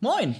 Moin! 0.00 0.34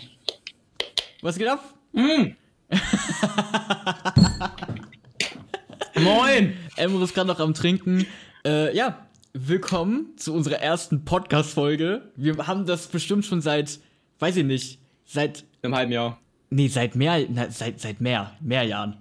Was 1.23 1.37
geht 1.37 1.49
ab? 1.49 1.63
Mm. 1.93 2.33
Moin! 6.01 6.57
Emre 6.77 7.05
ist 7.05 7.15
gerade 7.15 7.29
noch 7.29 7.41
am 7.41 7.53
Trinken. 7.55 8.07
Äh, 8.45 8.75
ja, 8.75 9.07
willkommen 9.35 10.17
zu 10.17 10.33
unserer 10.33 10.61
ersten 10.61 11.05
Podcast-Folge. 11.05 12.11
Wir 12.17 12.47
haben 12.47 12.65
das 12.65 12.87
bestimmt 12.87 13.27
schon 13.27 13.41
seit, 13.43 13.81
weiß 14.19 14.37
ich 14.39 14.45
nicht, 14.45 14.79
seit. 15.05 15.45
Im 15.63 15.75
halben 15.75 15.93
Jahr. 15.93 16.19
Nee, 16.49 16.69
seit 16.69 16.95
mehr, 16.95 17.27
na, 17.29 17.51
seit, 17.51 17.81
seit 17.81 18.01
mehr, 18.01 18.35
mehr 18.41 18.63
Jahren. 18.63 18.97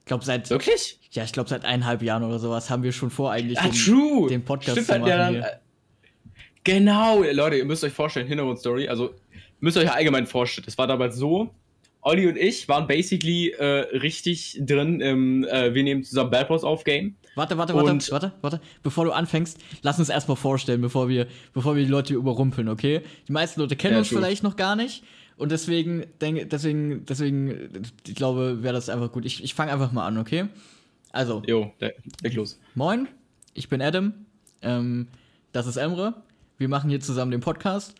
Ich 0.00 0.06
glaube, 0.06 0.24
seit. 0.24 0.50
Wirklich? 0.50 0.98
Ja, 1.12 1.22
ich 1.24 1.32
glaube, 1.32 1.48
seit 1.48 1.64
eineinhalb 1.64 2.02
Jahren 2.02 2.24
oder 2.24 2.38
sowas 2.40 2.70
haben 2.70 2.82
wir 2.82 2.90
schon 2.92 3.10
vor, 3.10 3.30
eigentlich 3.30 3.58
Ah, 3.60 3.68
den, 3.68 3.72
true! 3.72 4.28
den 4.28 4.44
Podcast 4.44 4.72
Stimmt, 4.72 4.86
zu 4.88 4.92
machen. 4.94 5.04
der 5.04 5.18
dann, 5.18 5.34
äh, 5.36 5.44
genau, 6.64 7.22
Leute, 7.22 7.56
ihr 7.56 7.64
müsst 7.64 7.84
euch 7.84 7.92
vorstellen, 7.92 8.26
Hintergrundstory, 8.26 8.88
also 8.88 9.14
müsst 9.62 9.76
ihr 9.78 9.82
euch 9.82 9.92
allgemein 9.92 10.26
vorstellen. 10.26 10.66
Es 10.68 10.76
war 10.76 10.86
damals 10.86 11.16
so, 11.16 11.50
Olli 12.02 12.26
und 12.26 12.36
ich 12.36 12.68
waren 12.68 12.86
basically 12.86 13.50
äh, 13.50 13.64
richtig 13.96 14.58
drin 14.60 15.00
im 15.00 15.44
äh, 15.44 15.72
Wir 15.72 15.82
nehmen 15.84 16.02
zusammen 16.02 16.30
Bad 16.30 16.48
Bros 16.48 16.64
auf 16.64 16.84
Game. 16.84 17.14
Warte, 17.36 17.56
warte, 17.56 17.74
warte, 17.74 17.90
Und- 17.90 18.10
warte, 18.10 18.32
warte. 18.42 18.60
Bevor 18.82 19.04
du 19.06 19.12
anfängst, 19.12 19.58
lass 19.82 19.98
uns 19.98 20.08
erstmal 20.10 20.36
vorstellen, 20.36 20.80
bevor 20.82 21.08
wir, 21.08 21.26
bevor 21.54 21.76
wir 21.76 21.84
die 21.84 21.90
Leute 21.90 22.12
überrumpeln, 22.14 22.68
okay? 22.68 23.00
Die 23.28 23.32
meisten 23.32 23.60
Leute 23.60 23.76
kennen 23.76 23.94
Ja, 23.94 23.98
uns 24.00 24.08
true. 24.10 24.18
vielleicht 24.18 24.42
noch 24.42 24.56
gar 24.56 24.76
nicht. 24.76 25.04
Und 25.38 25.50
deswegen, 25.50 26.04
denke, 26.20 26.44
deswegen, 26.46 27.06
deswegen, 27.06 27.82
ich 28.06 28.14
glaube, 28.16 28.62
wäre 28.62 28.74
das 28.74 28.88
einfach 28.90 29.10
gut. 29.10 29.24
Ich, 29.24 29.42
ich 29.42 29.54
fange 29.54 29.72
einfach 29.72 29.92
mal 29.92 30.06
an, 30.06 30.18
okay? 30.18 30.46
Also, 31.12 31.42
Jo, 31.46 31.72
leg 31.80 32.34
los. 32.34 32.58
moin, 32.74 33.08
ich 33.54 33.68
bin 33.68 33.80
Adam. 33.80 34.12
Ähm, 34.60 35.08
das 35.52 35.66
ist 35.66 35.76
Emre. 35.76 36.14
Wir 36.58 36.68
machen 36.68 36.90
hier 36.90 37.00
zusammen 37.00 37.30
den 37.30 37.40
Podcast. 37.40 37.94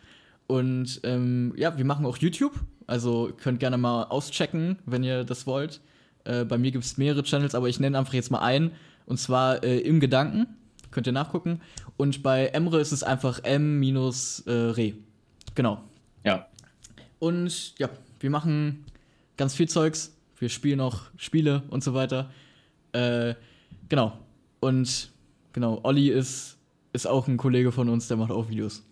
Und 0.53 1.01
ähm, 1.05 1.55
ja, 1.57 1.79
wir 1.79 1.87
machen 1.87 2.05
auch 2.05 2.19
YouTube. 2.19 2.53
Also 2.87 3.33
könnt 3.39 3.59
gerne 3.59 3.79
mal 3.79 4.05
auschecken, 4.05 4.77
wenn 4.85 5.03
ihr 5.03 5.25
das 5.25 5.47
wollt. 5.47 5.81
Äh, 6.25 6.45
bei 6.45 6.59
mir 6.59 6.71
gibt 6.73 6.85
es 6.85 6.99
mehrere 6.99 7.23
Channels, 7.23 7.55
aber 7.55 7.71
ich 7.71 7.81
nenne 7.81 7.97
einfach 7.97 8.13
jetzt 8.13 8.31
mal 8.31 8.41
einen. 8.41 8.73
Und 9.07 9.17
zwar 9.17 9.65
äh, 9.65 9.79
im 9.79 9.99
Gedanken. 9.99 10.47
Könnt 10.91 11.07
ihr 11.07 11.15
nachgucken. 11.15 11.63
Und 11.97 12.23
bei 12.23 12.49
Emre 12.49 12.83
ist 12.83 12.93
es 12.93 13.03
einfach 13.03 13.43
M-Re. 13.45 14.93
Genau. 15.55 15.81
Ja. 16.23 16.47
Und 17.19 17.79
ja, 17.79 17.89
wir 18.21 18.29
machen 18.29 18.85
ganz 19.39 19.55
viel 19.55 19.71
Zeugs. 19.71 20.15
Wir 20.37 20.51
spielen 20.51 20.83
auch 20.83 21.05
Spiele 21.17 21.63
und 21.71 21.83
so 21.83 21.95
weiter. 21.95 22.31
Äh, 22.93 23.37
genau. 23.89 24.19
Und 24.61 25.13
genau, 25.55 25.81
Olli 25.83 26.11
ist, 26.11 26.59
ist 26.93 27.07
auch 27.07 27.27
ein 27.27 27.39
Kollege 27.39 27.73
von 27.73 27.89
uns, 27.89 28.07
der 28.09 28.19
macht 28.19 28.33
auch 28.33 28.51
Videos. 28.51 28.83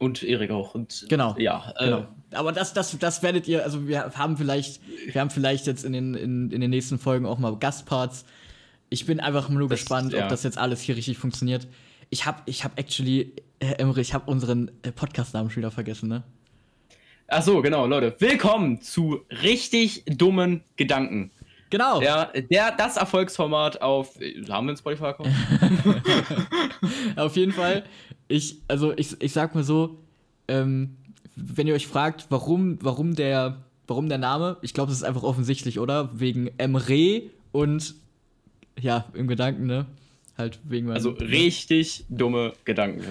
Und 0.00 0.22
Erik 0.22 0.50
auch. 0.50 0.74
Und, 0.74 1.04
Genau. 1.10 1.36
Ja, 1.38 1.74
äh, 1.78 1.84
Genau. 1.84 2.06
Aber 2.32 2.52
das, 2.52 2.72
das, 2.72 2.98
das 2.98 3.22
werdet 3.22 3.46
ihr, 3.46 3.62
also 3.64 3.86
wir 3.86 4.12
haben 4.16 4.36
vielleicht, 4.38 4.80
wir 5.12 5.20
haben 5.20 5.30
vielleicht 5.30 5.66
jetzt 5.66 5.84
in 5.84 5.92
den, 5.92 6.14
in, 6.14 6.50
in 6.50 6.60
den 6.60 6.70
nächsten 6.70 6.98
Folgen 6.98 7.26
auch 7.26 7.38
mal 7.38 7.54
Gastparts. 7.56 8.24
Ich 8.88 9.04
bin 9.04 9.20
einfach 9.20 9.48
nur 9.50 9.68
Das- 9.68 9.78
gespannt, 9.80 10.12
ja. 10.14 10.22
ob 10.22 10.30
das 10.30 10.42
jetzt 10.42 10.56
alles 10.56 10.80
hier 10.80 10.96
richtig 10.96 11.18
funktioniert. 11.18 11.68
Ich 12.08 12.24
habe 12.24 12.40
ich 12.46 12.64
hab 12.64 12.78
actually, 12.78 13.32
äh, 13.58 13.72
Emre, 13.74 14.00
ich 14.00 14.14
habe 14.14 14.28
unseren 14.30 14.70
äh, 14.82 14.90
Podcast-Namen 14.90 15.50
schon 15.50 15.58
wieder 15.62 15.70
vergessen, 15.70 16.08
ne? 16.08 16.22
Ach 17.28 17.42
so, 17.42 17.60
genau, 17.62 17.86
Leute. 17.86 18.16
Willkommen 18.18 18.80
zu 18.80 19.20
richtig 19.42 20.04
dummen 20.06 20.62
Gedanken. 20.76 21.30
Genau. 21.70 22.00
Der, 22.00 22.32
der, 22.50 22.72
das 22.72 22.96
Erfolgsformat 22.96 23.80
auf. 23.80 24.20
äh, 24.20 24.34
Haben 24.48 24.66
wir 24.66 24.70
einen 24.70 24.76
Spotify-Account? 24.76 25.28
Auf 27.16 27.36
jeden 27.36 27.52
Fall, 27.52 27.84
ich, 28.28 28.58
also 28.68 28.92
ich, 28.96 29.20
ich 29.20 29.32
sag 29.32 29.54
mal 29.54 29.64
so, 29.64 29.98
ähm, 30.48 30.96
wenn 31.36 31.66
ihr 31.66 31.74
euch 31.74 31.86
fragt, 31.86 32.26
warum, 32.28 32.78
warum 32.82 33.14
der, 33.14 33.58
warum 33.86 34.08
der 34.08 34.18
Name, 34.18 34.56
ich 34.62 34.74
glaube, 34.74 34.88
das 34.90 34.98
ist 34.98 35.04
einfach 35.04 35.22
offensichtlich, 35.22 35.78
oder? 35.78 36.10
Wegen 36.12 36.50
Emre 36.58 37.22
und 37.52 37.94
ja, 38.78 39.06
im 39.14 39.28
Gedanken, 39.28 39.66
ne? 39.66 39.86
Halt 40.36 40.58
wegen 40.64 40.90
Also 40.90 41.10
richtig 41.10 42.04
dumme 42.08 42.52
Gedanken. 42.64 43.04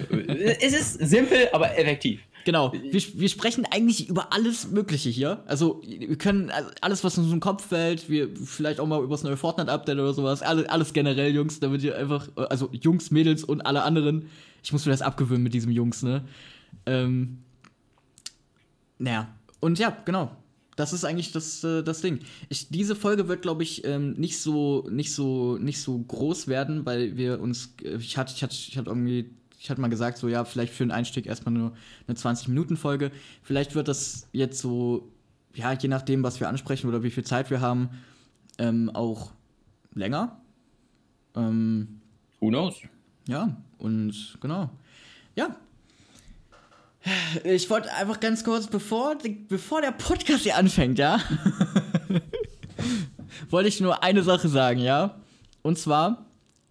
es 0.60 0.72
ist 0.72 0.94
simpel, 0.94 1.48
aber 1.52 1.78
effektiv. 1.78 2.20
Genau, 2.44 2.72
wir, 2.72 3.02
wir 3.14 3.28
sprechen 3.28 3.66
eigentlich 3.70 4.08
über 4.08 4.32
alles 4.32 4.70
Mögliche 4.70 5.10
hier. 5.10 5.42
Also, 5.46 5.82
wir 5.86 6.16
können 6.16 6.50
alles, 6.80 7.04
was 7.04 7.18
uns 7.18 7.26
in 7.26 7.34
den 7.34 7.40
Kopf 7.40 7.66
fällt, 7.66 8.08
wir 8.08 8.28
vielleicht 8.34 8.80
auch 8.80 8.86
mal 8.86 9.02
über 9.02 9.14
das 9.14 9.22
neue 9.22 9.36
Fortnite-Update 9.36 9.98
oder 9.98 10.14
sowas, 10.14 10.42
alles, 10.42 10.66
alles 10.68 10.92
generell, 10.92 11.34
Jungs, 11.34 11.60
damit 11.60 11.82
ihr 11.82 11.96
einfach, 11.96 12.28
also 12.36 12.70
Jungs, 12.72 13.10
Mädels 13.10 13.44
und 13.44 13.60
alle 13.62 13.82
anderen, 13.82 14.28
ich 14.62 14.72
muss 14.72 14.86
mir 14.86 14.92
das 14.92 15.02
abgewöhnen 15.02 15.42
mit 15.42 15.54
diesem 15.54 15.70
Jungs, 15.70 16.02
ne? 16.02 16.24
Ähm, 16.86 17.38
naja, 18.98 19.28
und 19.60 19.78
ja, 19.78 19.96
genau. 20.04 20.30
Das 20.76 20.94
ist 20.94 21.04
eigentlich 21.04 21.32
das, 21.32 21.62
äh, 21.62 21.82
das 21.82 22.00
Ding. 22.00 22.20
Ich, 22.48 22.70
diese 22.70 22.96
Folge 22.96 23.28
wird, 23.28 23.42
glaube 23.42 23.62
ich, 23.62 23.84
ähm, 23.84 24.12
nicht 24.12 24.40
so, 24.40 24.86
nicht 24.90 25.12
so, 25.12 25.58
nicht 25.58 25.82
so 25.82 25.98
groß 25.98 26.48
werden, 26.48 26.86
weil 26.86 27.18
wir 27.18 27.40
uns, 27.40 27.74
äh, 27.82 27.96
ich 27.96 28.16
hatte, 28.16 28.32
ich 28.34 28.42
hatte, 28.42 28.54
ich 28.54 28.78
hatte 28.78 28.88
irgendwie, 28.88 29.30
ich 29.60 29.68
hatte 29.68 29.80
mal 29.80 29.88
gesagt, 29.88 30.16
so 30.16 30.26
ja, 30.26 30.44
vielleicht 30.46 30.72
für 30.72 30.84
den 30.84 30.90
Einstieg 30.90 31.26
erstmal 31.26 31.52
nur 31.52 31.72
eine 32.08 32.16
20-Minuten-Folge. 32.16 33.12
Vielleicht 33.42 33.74
wird 33.74 33.88
das 33.88 34.26
jetzt 34.32 34.58
so, 34.58 35.12
ja, 35.54 35.72
je 35.74 35.88
nachdem, 35.88 36.22
was 36.22 36.40
wir 36.40 36.48
ansprechen 36.48 36.88
oder 36.88 37.02
wie 37.02 37.10
viel 37.10 37.24
Zeit 37.24 37.50
wir 37.50 37.60
haben, 37.60 37.90
ähm, 38.56 38.90
auch 38.94 39.32
länger. 39.94 40.40
Ähm, 41.36 42.00
Who 42.40 42.48
knows? 42.48 42.76
ja, 43.28 43.54
und 43.76 44.38
genau. 44.40 44.70
Ja. 45.36 45.54
Ich 47.44 47.68
wollte 47.68 47.92
einfach 47.94 48.18
ganz 48.18 48.44
kurz, 48.44 48.66
bevor, 48.66 49.18
bevor 49.48 49.82
der 49.82 49.92
Podcast 49.92 50.44
hier 50.44 50.56
anfängt, 50.56 50.98
ja, 50.98 51.20
wollte 53.50 53.68
ich 53.68 53.80
nur 53.80 54.02
eine 54.02 54.22
Sache 54.22 54.48
sagen, 54.48 54.80
ja. 54.80 55.20
Und 55.62 55.78
zwar, 55.78 56.29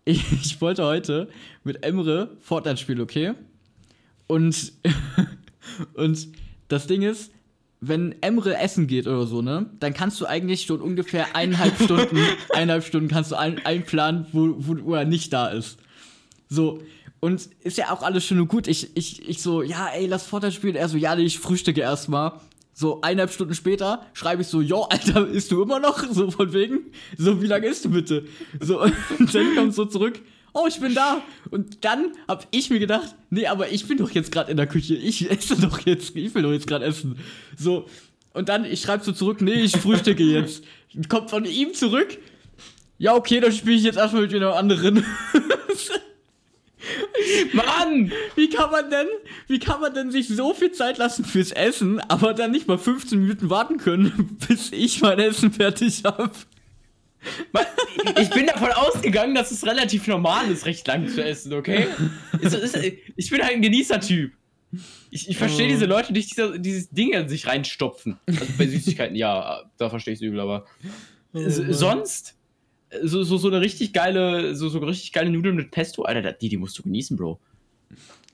ich, 0.10 0.32
ich 0.32 0.62
wollte 0.62 0.84
heute 0.84 1.30
mit 1.64 1.84
Emre 1.84 2.36
Fortnite 2.42 2.78
spielen, 2.78 3.02
okay? 3.02 3.34
Und, 4.28 4.74
und 5.94 6.28
das 6.68 6.88
Ding 6.88 7.02
ist, 7.02 7.32
wenn 7.82 8.16
Emre 8.22 8.58
essen 8.58 8.88
geht 8.88 9.08
oder 9.08 9.26
so, 9.26 9.42
ne, 9.42 9.68
dann 9.80 9.94
kannst 9.94 10.20
du 10.20 10.26
eigentlich 10.26 10.64
schon 10.64 10.82
ungefähr 10.82 11.36
eineinhalb 11.36 11.76
Stunden, 11.82 12.18
eineinhalb 12.54 12.84
Stunden 12.84 13.08
kannst 13.08 13.32
du 13.32 13.36
ein, 13.38 13.66
einplanen, 13.66 14.26
wo, 14.32 14.56
wo, 14.58 14.76
wo 14.84 14.96
er 14.96 15.06
nicht 15.06 15.32
da 15.32 15.48
ist. 15.48 15.78
So, 16.50 16.82
und 17.20 17.50
ist 17.62 17.78
ja 17.78 17.92
auch 17.92 18.02
alles 18.02 18.26
schön 18.26 18.40
und 18.40 18.48
gut. 18.48 18.68
Ich, 18.68 18.96
ich, 18.96 19.28
ich 19.28 19.42
so, 19.42 19.62
ja, 19.62 19.90
ey, 19.90 20.08
lass 20.08 20.26
Fortnite 20.26 20.56
spielen. 20.56 20.76
Er 20.76 20.90
so, 20.90 20.98
ja, 20.98 21.16
nee, 21.16 21.24
ich 21.24 21.40
frühstücke 21.40 21.82
erstmal. 21.82 22.40
So, 22.80 23.02
eineinhalb 23.02 23.30
Stunden 23.34 23.54
später 23.56 24.06
schreibe 24.14 24.42
ich 24.42 24.48
so, 24.48 24.62
jo, 24.62 24.84
Alter, 24.84 25.28
isst 25.28 25.52
du 25.52 25.62
immer 25.62 25.82
noch? 25.82 26.02
So, 26.14 26.32
von 26.32 26.54
wegen, 26.54 26.80
so, 27.18 27.42
wie 27.42 27.48
lange 27.48 27.68
isst 27.68 27.84
du 27.84 27.90
bitte? 27.90 28.24
So, 28.62 28.80
und 29.20 29.36
dann 29.36 29.54
kommt 29.54 29.76
so 29.76 29.84
zurück, 29.84 30.22
oh, 30.54 30.64
ich 30.66 30.80
bin 30.80 30.96
da. 30.96 31.22
Und 31.52 31.84
dann 31.84 32.14
hab 32.30 32.48
ich 32.52 32.70
mir 32.70 32.80
gedacht, 32.80 33.16
nee, 33.32 33.48
aber 33.48 33.70
ich 33.70 33.86
bin 33.86 33.98
doch 33.98 34.12
jetzt 34.12 34.32
gerade 34.32 34.50
in 34.50 34.56
der 34.56 34.66
Küche. 34.66 34.96
Ich 34.96 35.30
esse 35.30 35.60
doch 35.60 35.82
jetzt, 35.82 36.16
ich 36.16 36.34
will 36.34 36.42
doch 36.42 36.54
jetzt 36.54 36.68
gerade 36.68 36.86
essen. 36.86 37.20
So, 37.58 37.86
und 38.32 38.48
dann, 38.48 38.64
ich 38.64 38.80
schreibe 38.80 39.04
so 39.04 39.12
zurück, 39.12 39.42
nee, 39.42 39.60
ich 39.60 39.76
frühstücke 39.76 40.24
jetzt. 40.24 40.64
Kommt 41.10 41.32
von 41.32 41.44
ihm 41.44 41.74
zurück, 41.74 42.18
ja, 42.98 43.14
okay, 43.14 43.42
dann 43.42 43.52
spiele 43.52 43.76
ich 43.76 43.84
jetzt 43.84 43.98
erstmal 43.98 44.22
mit 44.22 44.32
jemand 44.32 44.56
anderen. 44.56 45.04
Mann! 47.54 48.12
Wie 48.36 48.50
kann 48.50 48.72
man 48.72 48.90
denn, 48.90 49.08
wie 49.48 49.60
kann 49.60 49.82
man 49.82 49.94
denn 49.94 50.12
sich 50.12 50.28
so 50.28 50.54
viel 50.54 50.72
Zeit 50.72 50.98
lassen 50.98 51.26
fürs 51.26 51.52
Essen, 51.52 52.00
aber 52.02 52.34
dann 52.34 52.52
nicht 52.52 52.68
mal 52.68 52.78
15 52.78 53.20
Minuten 53.22 53.50
warten 53.50 53.78
können, 53.78 54.38
bis 54.48 54.72
ich 54.72 55.02
mein 55.02 55.20
Essen 55.20 55.52
fertig 55.52 56.04
habe? 56.06 56.32
Ich 58.22 58.30
bin 58.30 58.48
davon 58.48 58.72
ausgegangen, 58.72 59.36
dass 59.36 59.52
es 59.52 59.66
relativ 59.66 60.08
normal 60.08 60.50
ist, 60.50 60.66
recht 60.66 60.88
lang 60.88 61.08
zu 61.10 61.22
essen, 61.24 61.54
okay? 61.54 61.88
Ich 63.18 63.30
bin 63.30 63.42
halt 63.42 63.54
ein 63.56 63.62
Genießertyp. 63.62 64.32
Ich, 65.12 65.28
ich 65.28 65.38
verstehe 65.38 65.66
Oh. 65.66 65.70
diese 65.70 65.86
Leute, 65.86 66.14
die 66.14 66.26
dieses 66.60 66.90
Ding 66.92 67.12
in 67.14 67.28
sich 67.28 67.48
reinstopfen. 67.48 68.20
Also 68.28 68.46
bei 68.58 68.68
Süßigkeiten, 68.68 69.16
ja, 69.16 69.64
da 69.78 69.90
verstehe 69.90 70.14
ich 70.14 70.20
es 70.20 70.24
übel, 70.24 70.40
aber. 70.40 70.66
S- 71.34 71.56
sonst, 71.72 72.36
so, 73.04 73.24
so, 73.24 73.38
so 73.38 73.48
eine 73.48 73.62
richtig 73.62 73.94
geile, 73.94 74.56
so, 74.56 74.70
so 74.70 74.80
richtig 74.80 75.14
geile 75.14 75.30
Nudeln 75.30 75.56
mit 75.56 75.72
Pesto, 75.72 76.04
Alter, 76.04 76.34
die, 76.34 76.50
die 76.50 76.58
musst 76.58 76.78
du 76.78 76.84
genießen, 76.84 77.18
Bro. 77.18 77.40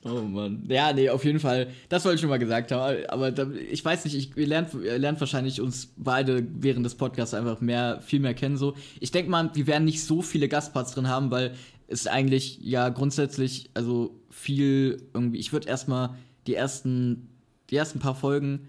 Oh 0.04 0.20
Mann. 0.22 0.64
Ja, 0.68 0.92
nee, 0.92 1.08
auf 1.10 1.24
jeden 1.24 1.40
Fall. 1.40 1.68
Das 1.88 2.04
wollte 2.04 2.14
ich 2.16 2.20
schon 2.20 2.30
mal 2.30 2.38
gesagt 2.38 2.70
haben. 2.70 3.04
Aber 3.08 3.32
da, 3.32 3.48
ich 3.50 3.84
weiß 3.84 4.04
nicht, 4.04 4.14
ich, 4.14 4.36
ihr, 4.36 4.46
lernt, 4.46 4.72
ihr 4.74 4.98
lernt 4.98 5.18
wahrscheinlich 5.18 5.60
uns 5.60 5.92
beide 5.96 6.46
während 6.60 6.86
des 6.86 6.94
Podcasts 6.94 7.34
einfach 7.34 7.60
mehr, 7.60 8.00
viel 8.02 8.20
mehr 8.20 8.34
kennen. 8.34 8.56
So. 8.56 8.74
Ich 9.00 9.10
denke 9.10 9.30
mal, 9.30 9.50
wir 9.54 9.66
werden 9.66 9.84
nicht 9.84 10.04
so 10.04 10.22
viele 10.22 10.48
Gastparts 10.48 10.92
drin 10.92 11.08
haben, 11.08 11.32
weil 11.32 11.54
es 11.88 12.06
eigentlich 12.06 12.58
ja 12.62 12.88
grundsätzlich, 12.88 13.70
also 13.74 14.20
viel 14.30 15.02
irgendwie, 15.12 15.38
ich 15.38 15.52
würde 15.52 15.68
erstmal 15.68 16.10
die 16.46 16.54
ersten, 16.54 17.28
die 17.70 17.76
ersten 17.76 17.98
paar 17.98 18.14
Folgen 18.14 18.68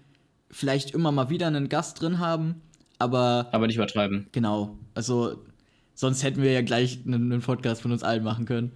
vielleicht 0.50 0.90
immer 0.90 1.12
mal 1.12 1.30
wieder 1.30 1.46
einen 1.46 1.68
Gast 1.68 2.00
drin 2.00 2.18
haben. 2.18 2.62
Aber 2.98 3.48
Aber 3.52 3.68
nicht 3.68 3.76
übertreiben. 3.76 4.26
genau, 4.32 4.76
also 4.94 5.44
sonst 5.98 6.22
hätten 6.22 6.42
wir 6.42 6.52
ja 6.52 6.62
gleich 6.62 7.00
einen, 7.04 7.32
einen 7.32 7.42
Podcast 7.42 7.82
von 7.82 7.90
uns 7.90 8.04
allen 8.04 8.22
machen 8.22 8.46
können. 8.46 8.70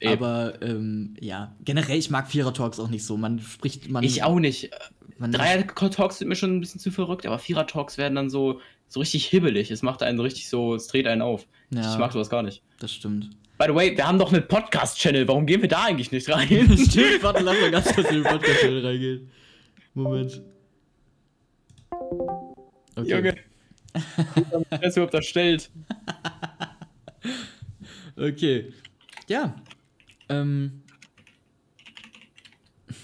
Eben. 0.00 0.12
Aber 0.12 0.60
ähm, 0.60 1.14
ja, 1.18 1.56
generell, 1.64 1.98
ich 1.98 2.10
mag 2.10 2.30
Vierer-Talks 2.30 2.78
auch 2.78 2.90
nicht 2.90 3.06
so. 3.06 3.16
Man 3.16 3.38
spricht, 3.38 3.88
man. 3.88 4.04
Ich 4.04 4.22
auch 4.22 4.38
nicht. 4.38 4.70
Dreier-Talks 5.18 6.18
sind 6.18 6.28
mir 6.28 6.36
schon 6.36 6.56
ein 6.56 6.60
bisschen 6.60 6.80
zu 6.80 6.90
verrückt, 6.90 7.24
aber 7.24 7.38
Vierer-Talks 7.38 7.96
werden 7.96 8.16
dann 8.16 8.28
so, 8.28 8.60
so 8.88 9.00
richtig 9.00 9.26
hibbelig. 9.26 9.70
Es 9.70 9.82
macht 9.82 10.02
einen 10.02 10.18
so 10.18 10.24
richtig 10.24 10.48
so, 10.48 10.74
es 10.74 10.88
dreht 10.88 11.06
einen 11.06 11.22
auf. 11.22 11.46
Ja. 11.70 11.92
Ich 11.92 11.98
mag 11.98 12.12
sowas 12.12 12.28
gar 12.28 12.42
nicht. 12.42 12.62
Das 12.80 12.92
stimmt. 12.92 13.30
By 13.56 13.66
the 13.68 13.74
way, 13.74 13.96
wir 13.96 14.06
haben 14.06 14.18
doch 14.18 14.32
einen 14.32 14.46
Podcast-Channel. 14.46 15.26
Warum 15.28 15.46
gehen 15.46 15.62
wir 15.62 15.68
da 15.68 15.84
eigentlich 15.84 16.12
nicht 16.12 16.28
rein? 16.28 16.48
Stimmt, 16.76 17.22
warte, 17.22 17.42
lass 17.44 17.58
mal 17.60 17.70
ganz 17.70 17.94
kurz 17.94 18.10
in 18.10 18.16
den 18.16 18.24
Podcast 18.24 18.64
reingehen. 18.64 19.30
Moment. 19.94 20.42
Okay. 22.96 23.10
Junge. 23.10 23.36
Wer 24.70 24.78
das 24.78 24.96
überhaupt 24.96 25.14
erstellt? 25.14 25.70
Okay. 28.22 28.72
Ja. 29.28 29.54
Ähm. 30.28 30.82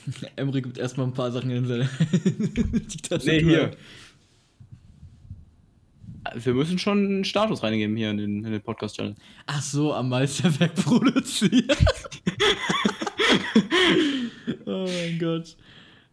Emre 0.36 0.62
gibt 0.62 0.78
erstmal 0.78 1.06
ein 1.06 1.12
paar 1.12 1.32
Sachen 1.32 1.50
in 1.50 1.66
seine 1.66 1.88
Tastatur. 3.08 3.32
Nee, 3.32 3.40
hier. 3.42 3.70
Wir 6.34 6.54
müssen 6.54 6.78
schon 6.78 6.98
einen 6.98 7.24
Status 7.24 7.62
reingeben 7.62 7.96
hier 7.96 8.10
in 8.10 8.18
den, 8.18 8.44
in 8.44 8.52
den 8.52 8.60
Podcast-Channel. 8.60 9.14
Ach 9.46 9.62
so, 9.62 9.94
am 9.94 10.10
Meisterwerk 10.10 10.74
produziert. 10.84 11.76
oh 14.66 14.86
mein 14.86 15.18
Gott. 15.18 15.56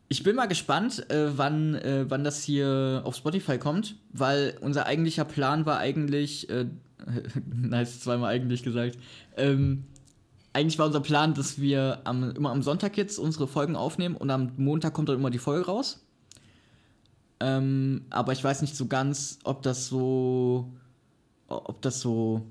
Ich 0.08 0.24
bin 0.24 0.36
mal 0.36 0.46
gespannt, 0.46 1.10
äh, 1.10 1.38
wann, 1.38 1.76
äh, 1.76 2.06
wann 2.08 2.24
das 2.24 2.44
hier 2.44 3.02
auf 3.04 3.16
Spotify 3.16 3.58
kommt, 3.58 3.98
weil 4.14 4.58
unser 4.62 4.86
eigentlicher 4.86 5.26
Plan 5.26 5.66
war 5.66 5.80
eigentlich, 5.80 6.50
äh, 6.50 6.66
nice, 7.54 8.00
zweimal 8.00 8.34
eigentlich 8.34 8.64
gesagt, 8.64 8.98
ähm, 9.38 9.86
eigentlich 10.54 10.80
war 10.80 10.86
unser 10.86 11.02
Plan, 11.02 11.34
dass 11.34 11.60
wir 11.60 12.00
am, 12.06 12.32
immer 12.32 12.52
am 12.52 12.62
Sonntag 12.62 12.96
jetzt 12.98 13.20
unsere 13.20 13.48
Folgen 13.48 13.76
aufnehmen 13.76 14.16
und 14.16 14.30
am 14.30 14.54
Montag 14.56 14.94
kommt 14.94 15.10
dann 15.10 15.18
immer 15.18 15.30
die 15.30 15.38
Folge 15.38 15.66
raus. 15.66 16.06
Ähm, 17.42 18.06
aber 18.10 18.32
ich 18.32 18.42
weiß 18.42 18.62
nicht 18.62 18.76
so 18.76 18.86
ganz, 18.86 19.40
ob 19.44 19.62
das 19.64 19.88
so, 19.88 20.72
ob 21.48 21.82
das 21.82 22.00
so, 22.00 22.46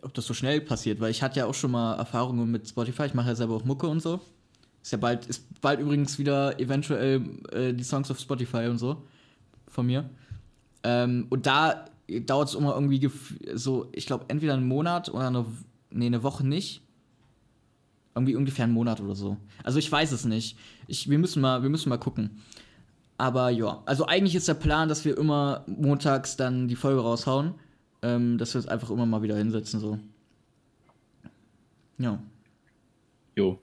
ob 0.00 0.14
das 0.14 0.24
so 0.24 0.32
schnell 0.32 0.62
passiert, 0.62 0.98
weil 1.00 1.10
ich 1.10 1.22
hatte 1.22 1.40
ja 1.40 1.46
auch 1.46 1.54
schon 1.54 1.72
mal 1.72 1.96
Erfahrungen 1.96 2.50
mit 2.50 2.66
Spotify. 2.66 3.04
Ich 3.04 3.14
mache 3.14 3.28
ja 3.28 3.34
selber 3.34 3.56
auch 3.56 3.64
Mucke 3.64 3.86
und 3.86 4.00
so. 4.00 4.20
Ist 4.82 4.92
ja 4.92 4.98
bald, 4.98 5.26
ist 5.26 5.60
bald 5.60 5.80
übrigens 5.80 6.18
wieder 6.18 6.58
eventuell 6.58 7.22
äh, 7.52 7.74
die 7.74 7.84
Songs 7.84 8.10
auf 8.10 8.18
Spotify 8.18 8.68
und 8.68 8.78
so 8.78 9.02
von 9.68 9.84
mir. 9.84 10.08
Ähm, 10.82 11.26
und 11.28 11.44
da 11.46 11.84
dauert 12.26 12.48
es 12.48 12.54
immer 12.54 12.74
irgendwie 12.74 13.10
so, 13.54 13.88
ich 13.92 14.06
glaube, 14.06 14.24
entweder 14.28 14.54
einen 14.54 14.66
Monat 14.66 15.08
oder 15.08 15.28
eine, 15.28 15.46
nee, 15.90 16.06
eine 16.06 16.22
Woche 16.22 16.46
nicht. 16.46 16.82
Irgendwie 18.14 18.34
ungefähr 18.34 18.64
einen 18.64 18.74
Monat 18.74 19.00
oder 19.00 19.14
so. 19.14 19.36
Also 19.62 19.78
ich 19.78 19.90
weiß 19.90 20.10
es 20.12 20.24
nicht. 20.24 20.56
Ich, 20.88 21.08
wir, 21.08 21.18
müssen 21.18 21.40
mal, 21.40 21.62
wir 21.62 21.70
müssen 21.70 21.88
mal 21.88 21.98
gucken. 21.98 22.40
Aber 23.18 23.50
ja, 23.50 23.82
also 23.86 24.06
eigentlich 24.06 24.34
ist 24.34 24.48
der 24.48 24.54
Plan, 24.54 24.88
dass 24.88 25.04
wir 25.04 25.16
immer 25.16 25.64
montags 25.66 26.36
dann 26.36 26.66
die 26.66 26.76
Folge 26.76 27.00
raushauen. 27.00 27.54
Ähm, 28.02 28.38
dass 28.38 28.54
wir 28.54 28.58
es 28.58 28.66
einfach 28.66 28.90
immer 28.90 29.04
mal 29.04 29.22
wieder 29.22 29.36
hinsetzen, 29.36 29.78
so. 29.78 29.98
Ja. 31.98 32.18
Jo. 33.36 33.60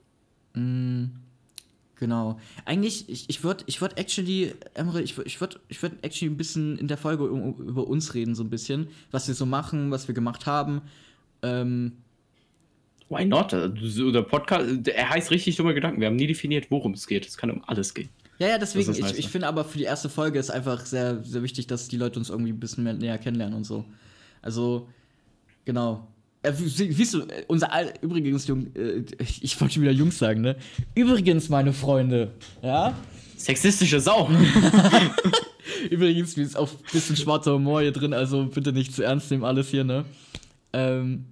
Mm, 0.54 1.06
genau. 1.98 2.38
Eigentlich, 2.64 3.08
ich, 3.08 3.28
ich 3.28 3.44
würde 3.44 3.64
ich 3.66 3.80
würd 3.80 3.98
actually, 3.98 4.54
Emre, 4.74 5.02
ich 5.02 5.16
würde 5.16 5.28
ich 5.28 5.40
würd, 5.40 5.60
ich 5.68 5.82
würd 5.82 5.94
actually 6.02 6.32
ein 6.32 6.36
bisschen 6.36 6.78
in 6.78 6.88
der 6.88 6.96
Folge 6.96 7.24
über 7.24 7.86
uns 7.86 8.14
reden, 8.14 8.34
so 8.34 8.42
ein 8.42 8.50
bisschen. 8.50 8.88
Was 9.10 9.28
wir 9.28 9.34
so 9.34 9.46
machen, 9.46 9.90
was 9.90 10.08
wir 10.08 10.14
gemacht 10.14 10.46
haben. 10.46 10.82
Ähm, 11.42 11.92
Why 13.08 13.24
not? 13.24 13.54
Also, 13.54 14.12
Der 14.12 14.22
Podcast, 14.22 14.86
er 14.86 15.10
heißt 15.10 15.30
richtig 15.30 15.56
dumme 15.56 15.74
Gedanken. 15.74 16.00
Wir 16.00 16.08
haben 16.08 16.16
nie 16.16 16.26
definiert, 16.26 16.70
worum 16.70 16.92
es 16.92 17.06
geht. 17.06 17.26
Es 17.26 17.36
kann 17.36 17.50
um 17.50 17.64
alles 17.66 17.94
gehen. 17.94 18.10
ja, 18.38 18.48
ja, 18.48 18.58
deswegen, 18.58 18.90
ich, 18.92 18.98
ich 18.98 19.24
ne? 19.24 19.30
finde 19.30 19.46
aber 19.46 19.64
für 19.64 19.78
die 19.78 19.84
erste 19.84 20.08
Folge 20.08 20.38
ist 20.38 20.50
einfach 20.50 20.84
sehr, 20.84 21.22
sehr 21.24 21.42
wichtig, 21.42 21.66
dass 21.66 21.88
die 21.88 21.96
Leute 21.96 22.18
uns 22.18 22.28
irgendwie 22.28 22.52
ein 22.52 22.60
bisschen 22.60 22.84
mehr 22.84 22.92
näher 22.92 23.18
kennenlernen 23.18 23.56
und 23.56 23.64
so. 23.64 23.84
Also, 24.42 24.88
genau. 25.64 26.06
Äh, 26.42 26.52
sie- 26.52 26.92
siehst 26.92 27.14
du, 27.14 27.20
äh, 27.22 27.44
unser 27.48 27.72
Al 27.72 27.92
übrigens, 28.00 28.46
Jung, 28.46 28.68
äh, 28.76 29.04
ich 29.40 29.60
wollte 29.60 29.74
schon 29.74 29.82
wieder 29.82 29.92
Jungs 29.92 30.18
sagen, 30.18 30.40
ne? 30.40 30.56
Übrigens, 30.94 31.48
meine 31.48 31.72
Freunde, 31.72 32.32
ja? 32.62 32.94
Sexistische 33.36 34.00
Sau. 34.00 34.28
Übrigens, 35.90 36.36
mir 36.36 36.42
ist 36.44 36.56
auch 36.56 36.68
ein 36.70 36.78
bisschen 36.92 37.16
schwarzer 37.16 37.54
Humor 37.54 37.82
hier 37.82 37.92
drin, 37.92 38.12
also 38.12 38.44
bitte 38.46 38.72
nicht 38.72 38.94
zu 38.94 39.02
ernst 39.02 39.30
nehmen, 39.30 39.44
alles 39.44 39.68
hier, 39.68 39.84
ne? 39.84 40.04
Ähm, 40.72 41.26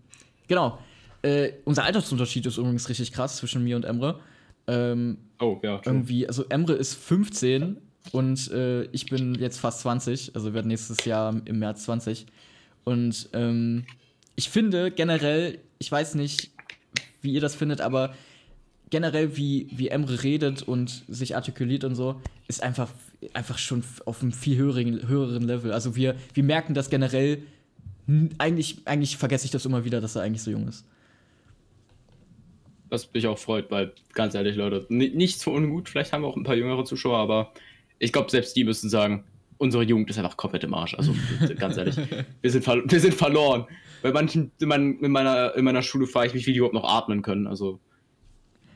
genau. 0.49 0.79
Äh, 1.23 1.53
unser 1.65 1.85
Altersunterschied 1.85 2.47
ist 2.47 2.59
übrigens 2.59 2.89
richtig 2.89 3.13
krass 3.13 3.37
zwischen 3.39 3.65
mir 3.65 3.77
und 3.77 3.85
Emre. 3.85 4.21
Ähm, 4.67 5.19
Oh, 5.41 5.59
ja. 5.63 5.79
true. 5.79 5.95
irgendwie, 5.95 6.27
also 6.27 6.45
Emre 6.49 6.73
ist 6.75 6.95
15 6.95 7.77
und 8.13 8.51
äh, 8.53 8.85
ich 8.93 9.07
bin 9.07 9.35
jetzt 9.35 9.59
fast 9.59 9.81
20, 9.81 10.33
also 10.35 10.55
werde 10.55 10.69
nächstes 10.69 11.05
Jahr 11.05 11.35
im 11.45 11.59
März 11.59 11.85
20. 11.85 12.27
Und 12.85 13.29
ähm, 13.33 13.85
ich 14.37 14.49
finde 14.49 14.91
generell, 14.91 15.59
ich 15.79 15.91
weiß 15.91 16.15
nicht, 16.15 16.51
wie 17.23 17.33
ihr 17.33 17.41
das 17.41 17.55
findet, 17.55 17.81
aber 17.81 18.15
generell, 18.91 19.37
wie, 19.37 19.69
wie 19.73 19.89
Emre 19.89 20.23
redet 20.23 20.63
und 20.63 21.03
sich 21.09 21.35
artikuliert 21.35 21.85
und 21.85 21.95
so, 21.97 22.21
ist 22.47 22.63
einfach, 22.63 22.91
einfach 23.33 23.59
schon 23.59 23.83
auf 24.05 24.23
einem 24.23 24.33
viel 24.33 24.57
höheren, 24.57 25.09
höheren 25.09 25.43
Level. 25.43 25.73
Also 25.73 25.97
wir, 25.97 26.15
wir 26.35 26.45
merken 26.45 26.75
das 26.75 26.91
generell, 26.91 27.43
eigentlich, 28.39 28.79
eigentlich 28.85 29.17
vergesse 29.17 29.47
ich 29.47 29.51
das 29.51 29.65
immer 29.67 29.85
wieder, 29.85 30.01
dass 30.01 30.15
er 30.15 30.23
eigentlich 30.23 30.43
so 30.43 30.53
jung 30.53 30.69
ist. 30.69 30.85
Was 32.89 33.13
mich 33.13 33.27
auch 33.27 33.39
freut, 33.39 33.69
weil, 33.73 33.93
ganz 34.13 34.35
ehrlich, 34.35 34.55
Leute, 34.55 34.87
ni- 34.89 35.11
nichts 35.11 35.43
für 35.43 35.51
ungut. 35.51 35.89
Vielleicht 35.89 36.13
haben 36.13 36.23
wir 36.23 36.29
auch 36.29 36.37
ein 36.37 36.45
paar 36.45 36.55
jüngere 36.55 36.85
Zuschauer, 36.85 37.19
aber 37.19 37.53
ich 37.99 38.13
glaube, 38.13 38.31
selbst 38.31 38.55
die 38.55 38.63
müssen 38.63 38.89
sagen, 38.89 39.25
unsere 39.59 39.83
Jugend 39.83 40.11
ist 40.11 40.19
einfach 40.19 40.37
komplett 40.37 40.65
im 40.65 40.75
Arsch. 40.75 40.95
Also, 40.95 41.15
ganz 41.59 41.77
ehrlich, 41.77 41.97
wir 42.41 42.51
sind, 42.51 42.67
wir 42.67 43.01
sind 43.01 43.15
verloren. 43.15 43.67
Bei 44.03 44.13
manchen, 44.13 44.53
in, 44.61 44.69
mein, 44.69 44.99
in, 45.01 45.11
meiner, 45.11 45.55
in 45.55 45.65
meiner 45.65 45.83
Schule 45.83 46.07
frage 46.07 46.29
ich 46.29 46.35
mich, 46.35 46.47
wie 46.47 46.53
die 46.53 46.59
überhaupt 46.59 46.75
noch 46.75 46.85
atmen 46.85 47.23
können. 47.23 47.47
Also, 47.47 47.81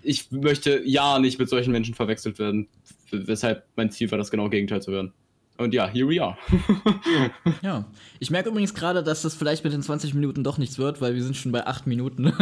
ich 0.02 0.30
möchte 0.30 0.82
ja 0.84 1.18
nicht 1.18 1.38
mit 1.38 1.48
solchen 1.48 1.72
Menschen 1.72 1.94
verwechselt 1.94 2.38
werden. 2.38 2.68
Weshalb 3.10 3.64
mein 3.76 3.90
Ziel 3.90 4.10
war, 4.10 4.18
das 4.18 4.30
genau 4.30 4.48
Gegenteil 4.48 4.80
zu 4.80 4.92
werden. 4.92 5.12
Und 5.58 5.74
ja, 5.74 5.86
here 5.86 6.08
we 6.08 6.22
are. 6.22 6.38
Ja. 7.62 7.84
Ich 8.18 8.30
merke 8.30 8.48
übrigens 8.48 8.72
gerade, 8.72 9.02
dass 9.02 9.20
das 9.20 9.34
vielleicht 9.34 9.62
mit 9.62 9.74
den 9.74 9.82
20 9.82 10.14
Minuten 10.14 10.42
doch 10.42 10.56
nichts 10.56 10.78
wird, 10.78 11.02
weil 11.02 11.14
wir 11.14 11.22
sind 11.22 11.36
schon 11.36 11.52
bei 11.52 11.66
8 11.66 11.86
Minuten. 11.86 12.32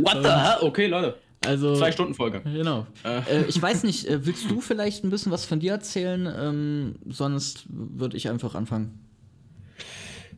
What 0.00 0.18
the 0.22 0.28
hell? 0.28 0.56
Okay, 0.60 0.88
Leute. 0.88 1.16
Also. 1.46 1.76
Zwei 1.76 1.92
Stunden 1.92 2.14
Folge. 2.14 2.40
Genau. 2.44 2.86
Äh. 3.04 3.40
Äh, 3.40 3.44
ich 3.48 3.60
weiß 3.60 3.84
nicht, 3.84 4.06
äh, 4.06 4.24
willst 4.26 4.50
du 4.50 4.60
vielleicht 4.60 5.04
ein 5.04 5.10
bisschen 5.10 5.32
was 5.32 5.44
von 5.44 5.60
dir 5.60 5.72
erzählen? 5.72 6.32
Ähm, 6.36 6.94
sonst 7.08 7.64
würde 7.68 8.16
ich 8.16 8.28
einfach 8.28 8.54
anfangen. 8.54 8.98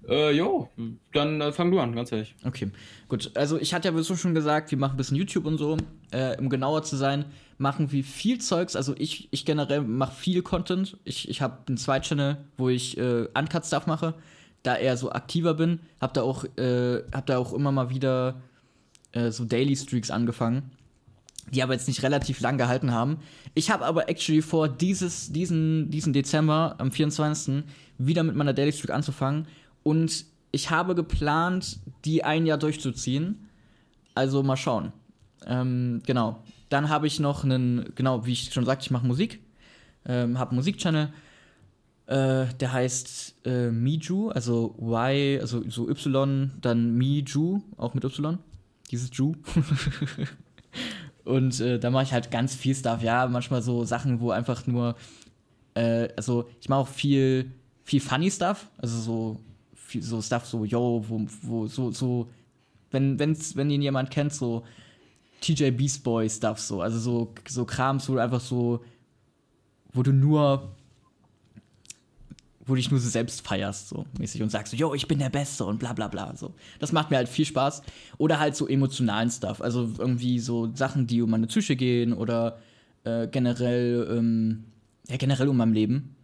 Äh, 0.09 0.33
jo, 0.33 0.69
dann 1.13 1.41
äh, 1.41 1.53
fang 1.53 1.71
du 1.71 1.81
an, 1.81 1.95
ganz 1.95 2.13
ehrlich. 2.13 2.35
Okay, 2.45 2.71
gut. 3.09 3.31
Also 3.35 3.59
ich 3.59 3.73
hatte 3.73 3.89
ja 3.89 3.93
sowieso 3.93 4.17
schon 4.17 4.35
gesagt, 4.35 4.71
wir 4.71 4.79
machen 4.79 4.95
ein 4.95 4.97
bisschen 4.97 5.17
YouTube 5.17 5.47
und 5.47 5.57
so. 5.57 5.77
Äh, 6.11 6.37
um 6.39 6.51
genauer 6.51 6.83
zu 6.83 6.97
sein, 6.97 7.25
machen 7.57 7.91
wir 7.91 8.05
viel 8.05 8.39
Zeugs. 8.41 8.77
Also 8.77 8.95
ich, 8.99 9.29
ich 9.31 9.45
generell 9.45 9.81
mache 9.81 10.15
viel 10.15 10.43
Content. 10.43 10.99
Ich, 11.05 11.29
ich 11.29 11.41
habe 11.41 11.59
einen 11.69 11.79
Zweit-Channel, 11.79 12.37
wo 12.57 12.69
ich 12.69 12.99
äh, 12.99 13.29
Uncut-Stuff 13.35 13.87
mache, 13.87 14.15
da 14.63 14.77
eher 14.77 14.97
so 14.97 15.11
aktiver 15.11 15.55
bin. 15.55 15.81
Hab 16.01 16.13
da 16.15 16.23
auch, 16.23 16.45
äh, 16.57 17.03
hab 17.13 17.27
da 17.27 17.39
auch 17.39 17.55
immer 17.55 17.73
mal 17.73 17.89
wieder 17.89 18.43
äh, 19.13 19.31
so 19.31 19.45
Daily 19.45 19.77
Streaks 19.77 20.11
angefangen, 20.11 20.71
die 21.53 21.63
aber 21.63 21.73
jetzt 21.73 21.89
nicht 21.89 22.03
relativ 22.03 22.41
lang 22.41 22.59
gehalten 22.59 22.93
haben. 22.93 23.19
Ich 23.55 23.71
habe 23.71 23.85
aber 23.85 24.09
actually 24.09 24.43
vor, 24.43 24.69
dieses, 24.69 25.33
diesen, 25.33 25.91
diesen 25.91 26.13
Dezember, 26.13 26.75
am 26.79 26.91
24. 26.91 27.65
wieder 27.99 28.23
mit 28.23 28.35
meiner 28.35 28.53
Daily 28.53 28.73
Streak 28.73 28.91
anzufangen. 28.91 29.47
Und 29.83 30.25
ich 30.53 30.71
habe 30.71 30.95
geplant, 30.95 31.81
die 32.05 32.25
ein 32.25 32.47
Jahr 32.47 32.59
durchzuziehen. 32.59 33.49
Also 34.15 34.43
mal 34.43 34.57
schauen. 34.57 34.93
Ähm, 35.47 36.03
genau. 36.07 36.43
Dann 36.69 36.89
habe 36.89 37.07
ich 37.07 37.21
noch 37.21 37.45
einen, 37.45 37.93
genau, 37.95 38.27
wie 38.27 38.33
ich 38.33 38.53
schon 38.53 38.65
sagte, 38.65 38.85
ich 38.85 38.91
mache 38.91 39.07
Musik. 39.07 39.41
Ähm, 40.07 40.39
habe 40.39 40.51
einen 40.51 40.59
Musikchannel. 40.59 41.13
Äh, 42.07 42.47
der 42.61 42.73
heißt 42.73 43.37
äh, 43.47 43.71
Miju, 43.71 44.29
also 44.29 44.77
Y, 44.79 45.41
also 45.41 45.63
so 45.69 45.89
Y, 45.89 46.51
dann 46.61 46.95
Miju, 46.97 47.63
auch 47.77 47.95
mit 47.95 48.05
Y. 48.05 48.39
Dieses 48.91 49.11
Ju. 49.13 49.35
Und 51.25 51.61
äh, 51.61 51.79
da 51.79 51.91
mache 51.91 52.05
ich 52.05 52.13
halt 52.13 52.31
ganz 52.31 52.55
viel 52.55 52.75
Stuff, 52.75 53.03
ja, 53.03 53.27
manchmal 53.27 53.63
so 53.63 53.85
Sachen, 53.85 54.21
wo 54.21 54.31
einfach 54.31 54.67
nur, 54.67 54.95
äh, 55.75 56.09
also 56.17 56.49
ich 56.61 56.69
mache 56.69 56.81
auch 56.81 56.89
viel, 56.89 57.51
viel 57.83 58.01
funny 58.01 58.31
Stuff, 58.31 58.69
also 58.77 58.99
so, 58.99 59.41
viel, 59.75 60.03
so 60.03 60.21
Stuff, 60.21 60.45
so, 60.45 60.65
yo, 60.65 61.05
wo, 61.09 61.27
wo, 61.43 61.67
so, 61.67 61.91
so, 61.93 62.29
wenn, 62.91 63.19
wenn's, 63.19 63.57
wenn 63.57 63.71
ihn 63.71 63.81
jemand 63.81 64.11
kennt, 64.11 64.35
so 64.35 64.65
TJ 65.41 65.71
Beast 65.71 66.05
Boy 66.05 66.29
Stuff, 66.29 66.61
so, 66.61 66.83
also 66.83 66.99
so, 66.99 67.35
so 67.49 67.65
Krams, 67.65 68.09
wo 68.09 68.15
du 68.15 68.19
einfach 68.21 68.41
so, 68.41 68.85
wo 69.93 70.03
du 70.03 70.13
nur, 70.13 70.75
wo 72.67 72.75
du 72.75 72.77
dich 72.77 72.91
nur 72.91 73.01
so 73.01 73.09
selbst 73.09 73.47
feierst, 73.47 73.89
so 73.89 74.07
mäßig 74.19 74.43
und 74.43 74.51
sagst 74.51 74.71
so, 74.71 74.77
yo, 74.77 74.95
ich 74.95 75.07
bin 75.07 75.19
der 75.19 75.29
Beste 75.29 75.65
und 75.65 75.79
bla 75.79 75.93
bla 75.93 76.09
bla. 76.09 76.35
So. 76.37 76.55
Das 76.79 76.93
macht 76.93 77.11
mir 77.11 77.17
halt 77.17 77.29
viel 77.29 77.45
Spaß. 77.45 77.83
Oder 78.19 78.39
halt 78.41 78.57
so 78.57 78.67
emotionalen 78.67 79.31
Stuff. 79.31 79.61
Also 79.61 79.91
irgendwie 79.99 80.39
so 80.39 80.75
Sachen, 80.75 81.07
die 81.07 81.21
um 81.21 81.31
meine 81.31 81.47
Psyche 81.47 81.77
gehen 81.77 82.13
oder 82.13 82.59
äh, 83.05 83.29
generell, 83.29 84.09
ähm, 84.11 84.65
ja, 85.09 85.17
generell 85.17 85.49
um 85.49 85.57
mein 85.57 85.75
Leben. 85.75 86.17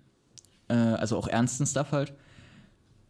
Äh, 0.68 0.74
also 0.74 1.16
auch 1.18 1.28
ernsten 1.28 1.66
Stuff 1.66 1.92
halt. 1.92 2.14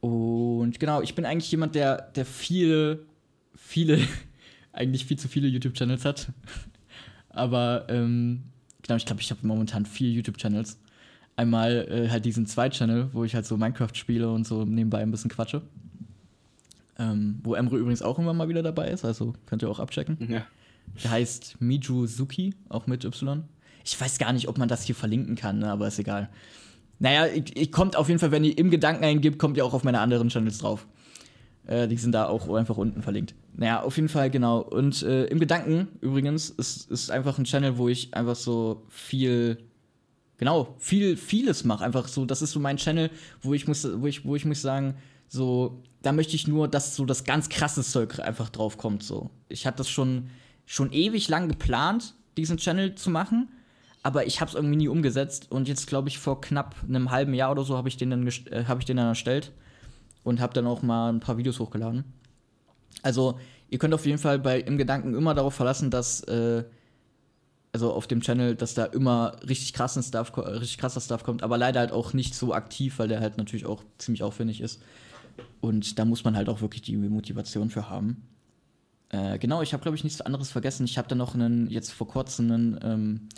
Und 0.00 0.80
genau, 0.80 1.02
ich 1.02 1.14
bin 1.14 1.24
eigentlich 1.24 1.50
jemand, 1.50 1.74
der, 1.74 2.10
der 2.12 2.24
viele, 2.24 3.06
viele, 3.54 4.00
eigentlich 4.72 5.04
viel 5.04 5.18
zu 5.18 5.28
viele 5.28 5.46
YouTube-Channels 5.46 6.04
hat. 6.04 6.32
Aber 7.28 7.86
ähm, 7.88 8.42
genau, 8.82 8.96
ich 8.96 9.06
glaube, 9.06 9.20
ich 9.20 9.30
habe 9.30 9.46
momentan 9.46 9.86
vier 9.86 10.10
YouTube-Channels. 10.10 10.78
Einmal 11.36 11.88
äh, 11.90 12.08
halt 12.10 12.24
diesen 12.24 12.46
Zwei-Channel, 12.46 13.10
wo 13.12 13.24
ich 13.24 13.34
halt 13.34 13.46
so 13.46 13.56
Minecraft 13.56 13.94
spiele 13.94 14.30
und 14.30 14.46
so 14.46 14.64
nebenbei 14.64 14.98
ein 14.98 15.10
bisschen 15.10 15.30
quatsche. 15.30 15.62
Ähm, 16.98 17.40
wo 17.42 17.54
Emre 17.54 17.78
übrigens 17.78 18.02
auch 18.02 18.18
immer 18.18 18.34
mal 18.34 18.48
wieder 18.48 18.62
dabei 18.62 18.88
ist, 18.88 19.04
also 19.04 19.32
könnt 19.46 19.62
ihr 19.62 19.70
auch 19.70 19.80
abchecken. 19.80 20.18
Ja. 20.30 20.44
Der 21.02 21.10
heißt 21.10 21.60
Miju 21.60 22.06
Suki, 22.06 22.54
auch 22.68 22.86
mit 22.86 23.04
Y. 23.04 23.44
Ich 23.84 23.98
weiß 23.98 24.18
gar 24.18 24.32
nicht, 24.32 24.48
ob 24.48 24.58
man 24.58 24.68
das 24.68 24.84
hier 24.84 24.94
verlinken 24.94 25.36
kann, 25.36 25.60
ne, 25.60 25.70
aber 25.70 25.86
ist 25.86 25.98
egal. 25.98 26.28
Naja, 26.98 27.26
ich, 27.26 27.56
ich 27.56 27.72
kommt 27.72 27.96
auf 27.96 28.08
jeden 28.08 28.20
Fall, 28.20 28.30
wenn 28.30 28.44
ihr 28.44 28.56
im 28.58 28.70
Gedanken 28.70 29.04
eingibt, 29.04 29.38
kommt 29.38 29.56
ihr 29.56 29.64
auch 29.64 29.72
auf 29.72 29.84
meine 29.84 30.00
anderen 30.00 30.28
Channels 30.28 30.58
drauf. 30.58 30.86
Äh, 31.66 31.88
die 31.88 31.96
sind 31.96 32.12
da 32.12 32.26
auch 32.26 32.52
einfach 32.52 32.76
unten 32.76 33.02
verlinkt. 33.02 33.34
Naja, 33.56 33.82
auf 33.82 33.96
jeden 33.96 34.08
Fall, 34.08 34.30
genau. 34.30 34.60
Und 34.60 35.02
äh, 35.02 35.24
im 35.26 35.38
Gedanken 35.40 35.88
übrigens 36.00 36.50
ist, 36.50 36.90
ist 36.90 37.10
einfach 37.10 37.38
ein 37.38 37.44
Channel, 37.44 37.78
wo 37.78 37.88
ich 37.88 38.12
einfach 38.12 38.36
so 38.36 38.84
viel, 38.88 39.58
genau, 40.40 40.74
viel, 40.78 41.16
vieles 41.16 41.62
mache. 41.62 41.84
Einfach 41.84 42.08
so, 42.08 42.24
das 42.24 42.42
ist 42.42 42.50
so 42.50 42.58
mein 42.58 42.76
Channel, 42.76 43.10
wo 43.40 43.54
ich 43.54 43.68
muss, 43.68 43.86
wo 44.00 44.08
ich, 44.08 44.24
wo 44.24 44.34
ich 44.34 44.44
muss 44.44 44.60
sagen, 44.60 44.96
so, 45.28 45.80
da 46.02 46.10
möchte 46.10 46.34
ich 46.34 46.48
nur, 46.48 46.66
dass 46.66 46.96
so 46.96 47.04
das 47.04 47.22
ganz 47.22 47.48
krasse 47.48 47.84
Zeug 47.84 48.18
einfach 48.18 48.48
drauf 48.48 48.76
kommt. 48.76 49.04
So. 49.04 49.30
Ich 49.48 49.64
hatte 49.64 49.78
das 49.78 49.88
schon, 49.88 50.30
schon 50.66 50.92
ewig 50.92 51.28
lang 51.28 51.48
geplant, 51.48 52.14
diesen 52.36 52.56
Channel 52.56 52.96
zu 52.96 53.10
machen 53.10 53.48
aber 54.02 54.26
ich 54.26 54.40
habe 54.40 54.48
es 54.48 54.54
irgendwie 54.54 54.76
nie 54.76 54.88
umgesetzt 54.88 55.50
und 55.50 55.68
jetzt 55.68 55.86
glaube 55.86 56.08
ich 56.08 56.18
vor 56.18 56.40
knapp 56.40 56.74
einem 56.88 57.10
halben 57.10 57.34
Jahr 57.34 57.50
oder 57.50 57.64
so 57.64 57.76
habe 57.76 57.88
ich 57.88 57.96
den 57.96 58.10
dann 58.10 58.26
äh, 58.26 58.64
habe 58.66 58.80
ich 58.80 58.86
den 58.86 58.96
dann 58.96 59.08
erstellt 59.08 59.52
und 60.22 60.40
habe 60.40 60.54
dann 60.54 60.66
auch 60.66 60.82
mal 60.82 61.10
ein 61.10 61.20
paar 61.20 61.36
Videos 61.36 61.60
hochgeladen. 61.60 62.04
Also 63.02 63.38
ihr 63.68 63.78
könnt 63.78 63.94
auf 63.94 64.06
jeden 64.06 64.18
Fall 64.18 64.38
bei 64.38 64.60
im 64.60 64.78
Gedanken 64.78 65.14
immer 65.14 65.34
darauf 65.34 65.54
verlassen, 65.54 65.90
dass 65.90 66.22
äh, 66.22 66.64
also 67.72 67.92
auf 67.92 68.06
dem 68.06 68.20
Channel, 68.20 68.56
dass 68.56 68.74
da 68.74 68.84
immer 68.84 69.36
richtig 69.48 69.72
krassen 69.72 70.02
Stuff, 70.02 70.36
richtig 70.36 70.78
krasser 70.78 71.00
Stuff 71.00 71.22
kommt, 71.22 71.42
aber 71.42 71.56
leider 71.56 71.80
halt 71.80 71.92
auch 71.92 72.12
nicht 72.12 72.34
so 72.34 72.52
aktiv, 72.52 72.98
weil 72.98 73.08
der 73.08 73.20
halt 73.20 73.38
natürlich 73.38 73.66
auch 73.66 73.84
ziemlich 73.98 74.22
aufwendig 74.22 74.60
ist. 74.60 74.82
Und 75.60 75.98
da 75.98 76.04
muss 76.04 76.24
man 76.24 76.36
halt 76.36 76.48
auch 76.48 76.60
wirklich 76.60 76.82
die 76.82 76.96
Motivation 76.96 77.70
für 77.70 77.88
haben. 77.88 78.26
Äh, 79.10 79.38
genau, 79.38 79.62
ich 79.62 79.72
habe 79.72 79.82
glaube 79.82 79.96
ich 79.96 80.04
nichts 80.04 80.20
anderes 80.20 80.50
vergessen. 80.50 80.84
Ich 80.84 80.98
habe 80.98 81.08
dann 81.08 81.18
noch 81.18 81.34
einen 81.34 81.68
jetzt 81.68 81.92
vor 81.92 82.08
kurzem 82.08 82.50
einen 82.50 82.80
ähm, 82.82 83.28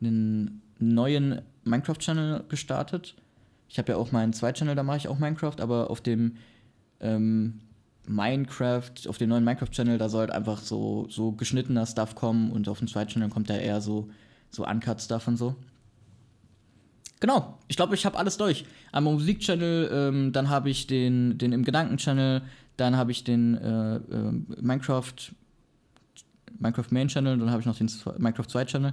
einen 0.00 0.62
neuen 0.78 1.42
Minecraft-Channel 1.64 2.44
gestartet. 2.48 3.14
Ich 3.68 3.78
habe 3.78 3.92
ja 3.92 3.98
auch 3.98 4.12
meinen 4.12 4.32
Zweit-Channel, 4.32 4.74
da 4.74 4.82
mache 4.82 4.98
ich 4.98 5.08
auch 5.08 5.18
Minecraft, 5.18 5.56
aber 5.60 5.90
auf 5.90 6.00
dem 6.00 6.36
ähm, 7.00 7.60
Minecraft, 8.08 8.92
auf 9.08 9.18
dem 9.18 9.28
neuen 9.28 9.44
Minecraft-Channel, 9.44 9.98
da 9.98 10.08
soll 10.08 10.20
halt 10.20 10.30
einfach 10.30 10.60
so, 10.60 11.06
so 11.08 11.32
geschnittener 11.32 11.86
Stuff 11.86 12.14
kommen 12.14 12.50
und 12.50 12.68
auf 12.68 12.78
dem 12.78 12.88
Zweit-Channel 12.88 13.28
kommt 13.28 13.50
da 13.50 13.56
eher 13.56 13.80
so, 13.80 14.08
so 14.50 14.66
Uncut-Stuff 14.66 15.28
und 15.28 15.36
so. 15.36 15.56
Genau, 17.20 17.58
ich 17.68 17.76
glaube, 17.76 17.94
ich 17.94 18.04
habe 18.04 18.18
alles 18.18 18.36
durch. 18.36 18.66
Einmal 18.92 19.14
Musik-Channel, 19.14 19.90
ähm, 19.92 20.32
dann 20.32 20.50
habe 20.50 20.70
ich 20.70 20.86
den, 20.86 21.38
den 21.38 21.52
im 21.52 21.64
Gedanken-Channel, 21.64 22.42
dann 22.76 22.96
habe 22.96 23.10
ich 23.10 23.24
den 23.24 23.56
äh, 23.56 23.96
äh, 23.96 24.00
Minecraft, 24.60 25.14
Minecraft 26.58 26.90
Main-Channel, 26.90 27.38
dann 27.38 27.50
habe 27.50 27.60
ich 27.60 27.66
noch 27.66 27.76
den 27.76 27.90
Minecraft 28.18 28.44
2-Channel. 28.44 28.92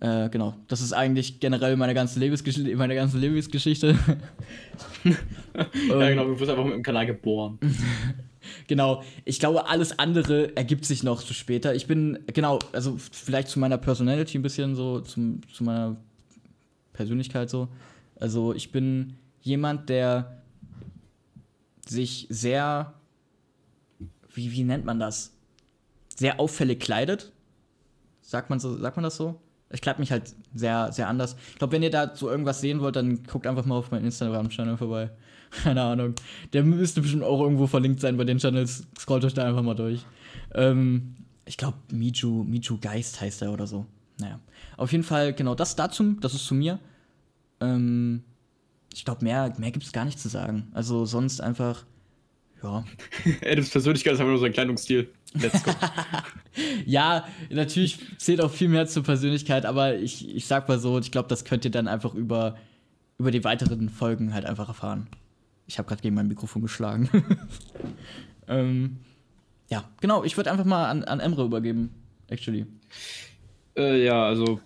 Äh, 0.00 0.28
genau, 0.28 0.54
das 0.68 0.80
ist 0.80 0.92
eigentlich 0.92 1.40
generell 1.40 1.76
meine 1.76 1.92
ganze, 1.92 2.20
Lebensgesch 2.20 2.58
meine 2.58 2.94
ganze 2.94 3.18
Lebensgeschichte. 3.18 3.98
ja, 5.04 6.08
genau, 6.08 6.24
du 6.24 6.38
wirst 6.38 6.50
einfach 6.50 6.64
mit 6.64 6.74
dem 6.74 6.82
Kanal 6.82 7.06
geboren. 7.06 7.58
genau, 8.68 9.02
ich 9.24 9.40
glaube, 9.40 9.66
alles 9.66 9.98
andere 9.98 10.56
ergibt 10.56 10.84
sich 10.84 11.02
noch 11.02 11.22
zu 11.22 11.34
später. 11.34 11.74
Ich 11.74 11.86
bin, 11.88 12.20
genau, 12.32 12.60
also 12.72 12.96
vielleicht 12.96 13.48
zu 13.48 13.58
meiner 13.58 13.78
Personality 13.78 14.38
ein 14.38 14.42
bisschen 14.42 14.76
so, 14.76 15.00
zum, 15.00 15.40
zu 15.52 15.64
meiner 15.64 15.96
Persönlichkeit 16.92 17.50
so. 17.50 17.68
Also 18.16 18.54
ich 18.54 18.70
bin 18.70 19.16
jemand, 19.40 19.88
der 19.88 20.42
sich 21.86 22.26
sehr, 22.30 22.94
wie, 24.32 24.52
wie 24.52 24.64
nennt 24.64 24.84
man 24.84 25.00
das? 25.00 25.32
Sehr 26.16 26.38
auffällig 26.38 26.80
kleidet. 26.80 27.32
Sagt 28.20 28.50
man, 28.50 28.60
so, 28.60 28.76
sagt 28.76 28.96
man 28.96 29.04
das 29.04 29.16
so? 29.16 29.40
Ich 29.70 29.80
kleide 29.80 30.00
mich 30.00 30.10
halt 30.10 30.34
sehr, 30.54 30.92
sehr 30.92 31.08
anders. 31.08 31.36
Ich 31.50 31.58
glaube, 31.58 31.72
wenn 31.72 31.82
ihr 31.82 31.90
da 31.90 32.14
so 32.14 32.30
irgendwas 32.30 32.60
sehen 32.60 32.80
wollt, 32.80 32.96
dann 32.96 33.22
guckt 33.24 33.46
einfach 33.46 33.66
mal 33.66 33.76
auf 33.76 33.90
meinen 33.90 34.06
Instagram-Channel 34.06 34.76
vorbei. 34.76 35.10
Keine 35.50 35.82
Ahnung. 35.82 36.14
Der 36.52 36.62
müsste 36.62 37.00
bestimmt 37.02 37.22
auch 37.22 37.40
irgendwo 37.40 37.66
verlinkt 37.66 38.00
sein 38.00 38.16
bei 38.16 38.24
den 38.24 38.38
Channels. 38.38 38.86
Scrollt 38.98 39.24
euch 39.24 39.34
da 39.34 39.44
einfach 39.44 39.62
mal 39.62 39.74
durch. 39.74 40.04
Ähm, 40.54 41.16
ich 41.44 41.56
glaube, 41.56 41.76
Miju, 41.90 42.44
Miju 42.44 42.78
Geist 42.80 43.20
heißt 43.20 43.42
er 43.42 43.52
oder 43.52 43.66
so. 43.66 43.86
Naja. 44.18 44.40
Auf 44.76 44.92
jeden 44.92 45.04
Fall, 45.04 45.32
genau, 45.32 45.54
das 45.54 45.76
dazu, 45.76 46.14
das 46.20 46.34
ist 46.34 46.46
zu 46.46 46.54
mir. 46.54 46.78
Ähm, 47.60 48.22
ich 48.92 49.04
glaube, 49.04 49.24
mehr, 49.24 49.54
mehr 49.58 49.70
gibt 49.70 49.84
es 49.84 49.92
gar 49.92 50.04
nicht 50.04 50.18
zu 50.18 50.28
sagen. 50.28 50.68
Also 50.72 51.04
sonst 51.04 51.40
einfach, 51.40 51.84
ja. 52.62 52.84
Adams 53.44 53.70
Persönlichkeit 53.70 54.14
ist 54.14 54.20
einfach 54.20 54.30
nur 54.30 54.40
sein 54.40 54.52
Kleidungsstil. 54.52 55.08
Let's 55.34 55.62
go. 55.62 55.72
ja, 56.86 57.26
natürlich 57.50 57.98
zählt 58.18 58.40
auch 58.40 58.50
viel 58.50 58.68
mehr 58.68 58.86
zur 58.86 59.02
Persönlichkeit, 59.02 59.66
aber 59.66 59.96
ich, 59.96 60.34
ich 60.34 60.46
sag 60.46 60.68
mal 60.68 60.78
so, 60.78 60.98
ich 60.98 61.10
glaube, 61.10 61.28
das 61.28 61.44
könnt 61.44 61.64
ihr 61.64 61.70
dann 61.70 61.88
einfach 61.88 62.14
über, 62.14 62.56
über 63.18 63.30
die 63.30 63.44
weiteren 63.44 63.88
Folgen 63.88 64.34
halt 64.34 64.46
einfach 64.46 64.68
erfahren. 64.68 65.06
Ich 65.66 65.78
habe 65.78 65.88
gerade 65.88 66.02
gegen 66.02 66.14
mein 66.14 66.28
Mikrofon 66.28 66.62
geschlagen. 66.62 67.10
ähm, 68.48 68.98
ja, 69.68 69.84
genau, 70.00 70.24
ich 70.24 70.36
würde 70.36 70.50
einfach 70.50 70.64
mal 70.64 70.88
an, 70.88 71.04
an 71.04 71.20
Emre 71.20 71.44
übergeben, 71.44 71.90
actually. 72.28 72.66
Äh, 73.76 74.04
ja, 74.04 74.24
also 74.24 74.60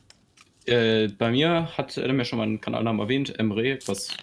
äh, 0.67 1.09
bei 1.09 1.33
mir 1.33 1.77
hat 1.77 1.99
Adam 1.99 2.19
ja 2.19 2.25
schon 2.25 2.39
meinen 2.39 2.61
Kanalnamen 2.61 3.01
erwähnt, 3.01 3.37
Emre, 3.39 3.79
was 3.87 4.17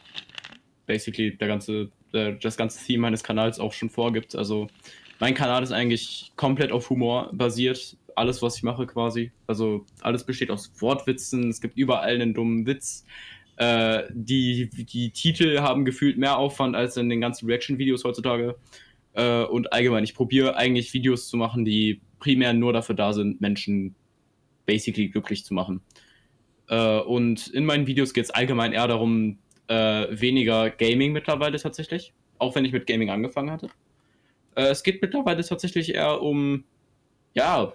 basically 0.86 1.36
der 1.36 1.50
ganze, 1.50 1.92
äh, 2.14 2.34
das 2.42 2.58
ganze 2.58 2.84
Theme 2.86 3.02
meines 3.02 3.24
Kanals 3.24 3.60
auch 3.60 3.74
schon 3.74 3.90
vorgibt. 3.90 4.36
Also 4.36 4.68
mein 5.20 5.34
Kanal 5.34 5.64
ist 5.64 5.72
eigentlich 5.72 6.32
komplett 6.36 6.72
auf 6.72 6.90
Humor 6.90 7.30
basiert. 7.34 7.98
Alles, 8.16 8.42
was 8.42 8.58
ich 8.58 8.64
mache, 8.64 8.86
quasi. 8.88 9.32
Also 9.48 9.86
alles 10.02 10.24
besteht 10.24 10.52
aus 10.52 10.72
Wortwitzen. 10.80 11.50
Es 11.50 11.62
gibt 11.62 11.78
überall 11.78 12.16
einen 12.16 12.34
dummen 12.34 12.66
Witz. 12.66 13.06
Äh, 13.58 14.04
die, 14.12 14.70
die 14.70 15.12
Titel 15.12 15.60
haben 15.60 15.86
gefühlt 15.86 16.18
mehr 16.18 16.38
Aufwand 16.38 16.76
als 16.76 16.98
in 16.98 17.10
den 17.10 17.22
ganzen 17.22 17.46
Reaction-Videos 17.48 18.04
heutzutage. 18.04 18.56
Äh, 19.14 19.44
und 19.44 19.74
allgemein, 19.74 20.04
ich 20.04 20.16
probiere 20.16 20.56
eigentlich 20.56 20.94
Videos 20.94 21.28
zu 21.28 21.38
machen, 21.38 21.66
die 21.66 22.02
primär 22.20 22.54
nur 22.54 22.74
dafür 22.74 22.96
da 22.96 23.14
sind, 23.14 23.42
Menschen 23.42 23.96
basically 24.66 25.10
glücklich 25.10 25.44
zu 25.44 25.54
machen. 25.54 25.82
Äh, 26.70 27.00
und 27.00 27.48
in 27.48 27.66
meinen 27.66 27.88
Videos 27.88 28.14
geht 28.14 28.26
es 28.26 28.32
allgemein 28.32 28.72
eher 28.72 28.88
darum, 28.88 29.40
äh, 29.70 30.08
weniger 30.10 30.70
Gaming 30.72 31.14
mittlerweile 31.14 31.58
tatsächlich. 31.58 32.14
Auch 32.38 32.56
wenn 32.56 32.66
ich 32.66 32.74
mit 32.74 32.88
Gaming 32.88 33.10
angefangen 33.10 33.52
hatte. 33.52 33.70
Äh, 34.56 34.64
es 34.64 34.84
geht 34.84 35.02
mittlerweile 35.02 35.44
tatsächlich 35.44 35.94
eher 35.94 36.22
um, 36.22 36.64
ja, 37.34 37.74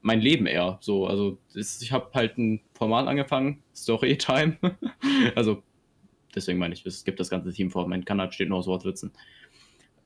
mein 0.00 0.20
Leben 0.20 0.46
eher 0.46 0.78
so. 0.80 1.06
Also 1.06 1.38
ist, 1.54 1.82
ich 1.82 1.92
habe 1.92 2.10
halt 2.14 2.38
ein 2.38 2.60
Format 2.74 3.06
angefangen, 3.08 3.62
Story 3.74 4.16
Time. 4.16 4.56
also 5.34 5.62
deswegen 6.34 6.58
meine 6.58 6.74
ich, 6.74 6.86
es 6.86 7.04
gibt 7.04 7.20
das 7.20 7.30
ganze 7.30 7.52
Team 7.52 7.70
vor. 7.70 7.88
Mein 7.88 8.04
Kanal 8.04 8.32
steht 8.32 8.48
nur 8.48 8.58
aus 8.58 8.66
Wortwitzen. 8.66 9.12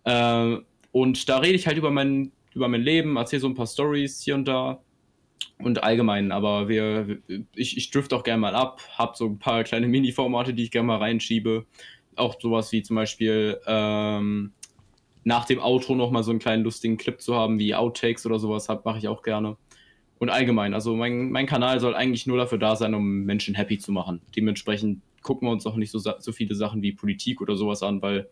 Äh, 0.05 0.57
und 0.93 1.28
da 1.28 1.38
rede 1.38 1.55
ich 1.55 1.66
halt 1.66 1.76
über 1.76 1.90
mein, 1.90 2.33
über 2.55 2.69
mein 2.69 2.83
Leben, 2.83 3.16
erzähle 3.16 3.40
so 3.40 3.49
ein 3.49 3.55
paar 3.55 3.66
Stories 3.66 4.23
hier 4.23 4.35
und 4.35 4.47
da 4.47 4.81
und 5.59 5.83
allgemein. 5.83 6.33
Aber 6.33 6.69
wir, 6.69 7.19
ich, 7.55 7.76
ich 7.76 7.90
drift 7.90 8.12
auch 8.12 8.25
gerne 8.25 8.40
mal 8.40 8.55
ab, 8.55 8.83
habe 8.93 9.16
so 9.16 9.26
ein 9.26 9.38
paar 9.38 9.64
kleine 9.64 9.88
Mini-Formate, 9.88 10.55
die 10.55 10.64
ich 10.64 10.71
gerne 10.71 10.87
mal 10.87 10.99
reinschiebe. 10.99 11.66
Auch 12.14 12.40
sowas 12.40 12.73
wie 12.73 12.83
zum 12.83 12.97
Beispiel 12.97 13.61
ähm, 13.66 14.52
nach 15.25 15.45
dem 15.45 15.61
Outro 15.61 15.95
noch 15.95 16.11
mal 16.11 16.23
so 16.23 16.31
einen 16.31 16.40
kleinen 16.40 16.62
lustigen 16.62 16.97
Clip 16.97 17.21
zu 17.21 17.35
haben, 17.35 17.59
wie 17.59 17.75
Outtakes 17.75 18.26
oder 18.26 18.38
sowas, 18.38 18.69
mache 18.69 18.99
ich 18.99 19.09
auch 19.09 19.23
gerne. 19.23 19.57
Und 20.19 20.31
allgemein, 20.31 20.73
also 20.73 20.95
mein, 20.95 21.31
mein 21.31 21.47
Kanal 21.47 21.78
soll 21.81 21.95
eigentlich 21.95 22.26
nur 22.26 22.38
dafür 22.38 22.59
da 22.59 22.76
sein, 22.76 22.95
um 22.95 23.25
Menschen 23.25 23.55
happy 23.55 23.78
zu 23.78 23.93
machen. 23.93 24.23
Dementsprechend 24.35 25.02
gucken 25.21 25.49
wir 25.49 25.52
uns 25.52 25.66
auch 25.66 25.76
nicht 25.76 25.90
so, 25.90 25.99
so 25.99 26.33
viele 26.33 26.55
Sachen 26.55 26.81
wie 26.81 26.93
Politik 26.93 27.40
oder 27.40 27.57
sowas 27.57 27.83
an, 27.83 28.00
weil 28.00 28.31